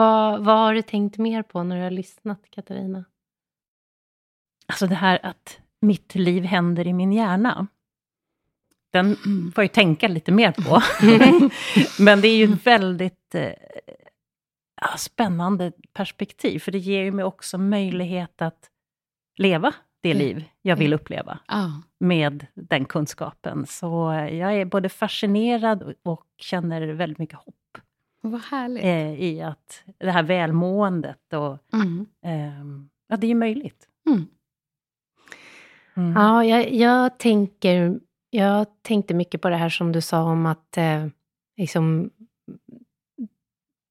[0.00, 3.04] Vad, vad har du tänkt mer på när du har lyssnat, Katarina?
[4.66, 7.66] Alltså det här att mitt liv händer i min hjärna.
[8.92, 9.16] Den
[9.54, 10.82] får jag tänka lite mer på.
[12.02, 13.52] Men det är ju ett väldigt eh,
[14.96, 18.70] spännande perspektiv, för det ger ju mig också möjlighet att
[19.36, 21.38] leva det liv jag vill uppleva
[21.98, 23.66] med den kunskapen.
[23.66, 23.86] Så
[24.32, 27.59] jag är både fascinerad och känner väldigt mycket hopp.
[28.20, 28.84] Vad härligt.
[28.84, 31.58] Eh, I att det här välmåendet och...
[31.72, 32.06] Mm.
[32.24, 33.88] Eh, ja, det är möjligt.
[34.06, 34.26] Mm.
[35.94, 36.12] Mm.
[36.12, 38.00] Ja, jag, jag, tänker...
[38.30, 41.06] Jag tänkte mycket på det här som du sa om att eh,
[41.56, 42.10] liksom,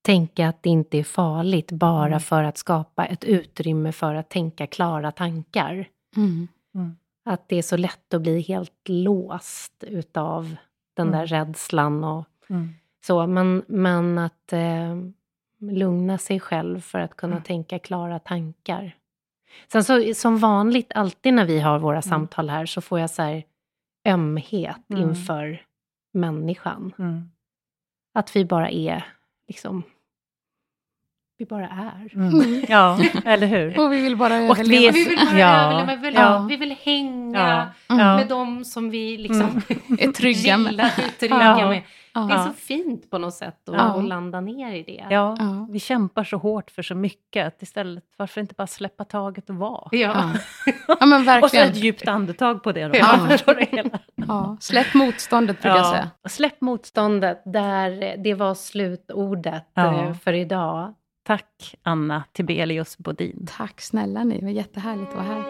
[0.05, 2.19] tänka att det inte är farligt bara mm.
[2.19, 5.88] för att skapa ett utrymme för att tänka klara tankar.
[6.15, 6.47] Mm.
[6.75, 6.95] Mm.
[7.25, 10.55] Att det är så lätt att bli helt låst utav
[10.95, 12.25] den där rädslan och.
[13.06, 13.28] Så.
[13.28, 14.95] Men, men att eh,
[15.60, 17.43] lugna sig själv för att kunna mm.
[17.43, 18.95] tänka klara tankar.
[19.68, 22.02] Sen så som vanligt, alltid när vi har våra mm.
[22.02, 23.43] samtal här, så får jag så här
[24.06, 25.66] ömhet inför
[26.14, 26.93] människan.
[28.14, 29.06] Att vi bara är
[29.47, 29.84] liksom
[31.39, 32.15] vi bara är.
[32.15, 32.65] Mm.
[32.69, 33.79] Ja, eller hur?
[33.79, 34.91] Och vi vill bara överleva.
[34.91, 35.81] Vi, vill bara ja.
[35.81, 35.95] överleva.
[35.95, 36.45] Vi vill, ja.
[36.49, 37.95] vi vill hänga ja.
[37.95, 39.97] med dem som vi liksom mm.
[39.99, 40.91] är trygga med.
[41.19, 41.81] trygga med.
[42.13, 44.01] Det är så fint på något sätt att, ja.
[44.01, 45.05] landa ner i det.
[45.09, 45.37] Ja,
[45.69, 47.47] vi kämpar så hårt för så mycket.
[47.47, 49.87] Att istället, varför inte bara släppa taget och vara?
[49.91, 50.31] Ja.
[50.87, 50.97] ja.
[51.05, 51.43] men verkligen.
[51.43, 52.97] Och så ett djupt andetag på det då.
[54.27, 54.57] Ja.
[54.61, 56.09] Släpp motståndet brukar jag säga.
[56.29, 60.93] Släpp motståndet, där det var slutordet eh, för idag.
[61.30, 63.47] Tack Anna Tibelius Bodin.
[63.57, 65.43] Tack snälla ni, det var jättehärligt att vara här.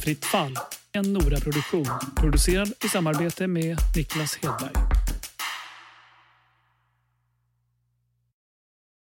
[0.00, 0.54] Fritt fall,
[0.92, 1.86] en Nora-produktion.
[2.16, 4.87] Producerad i samarbete med Niklas Hedberg.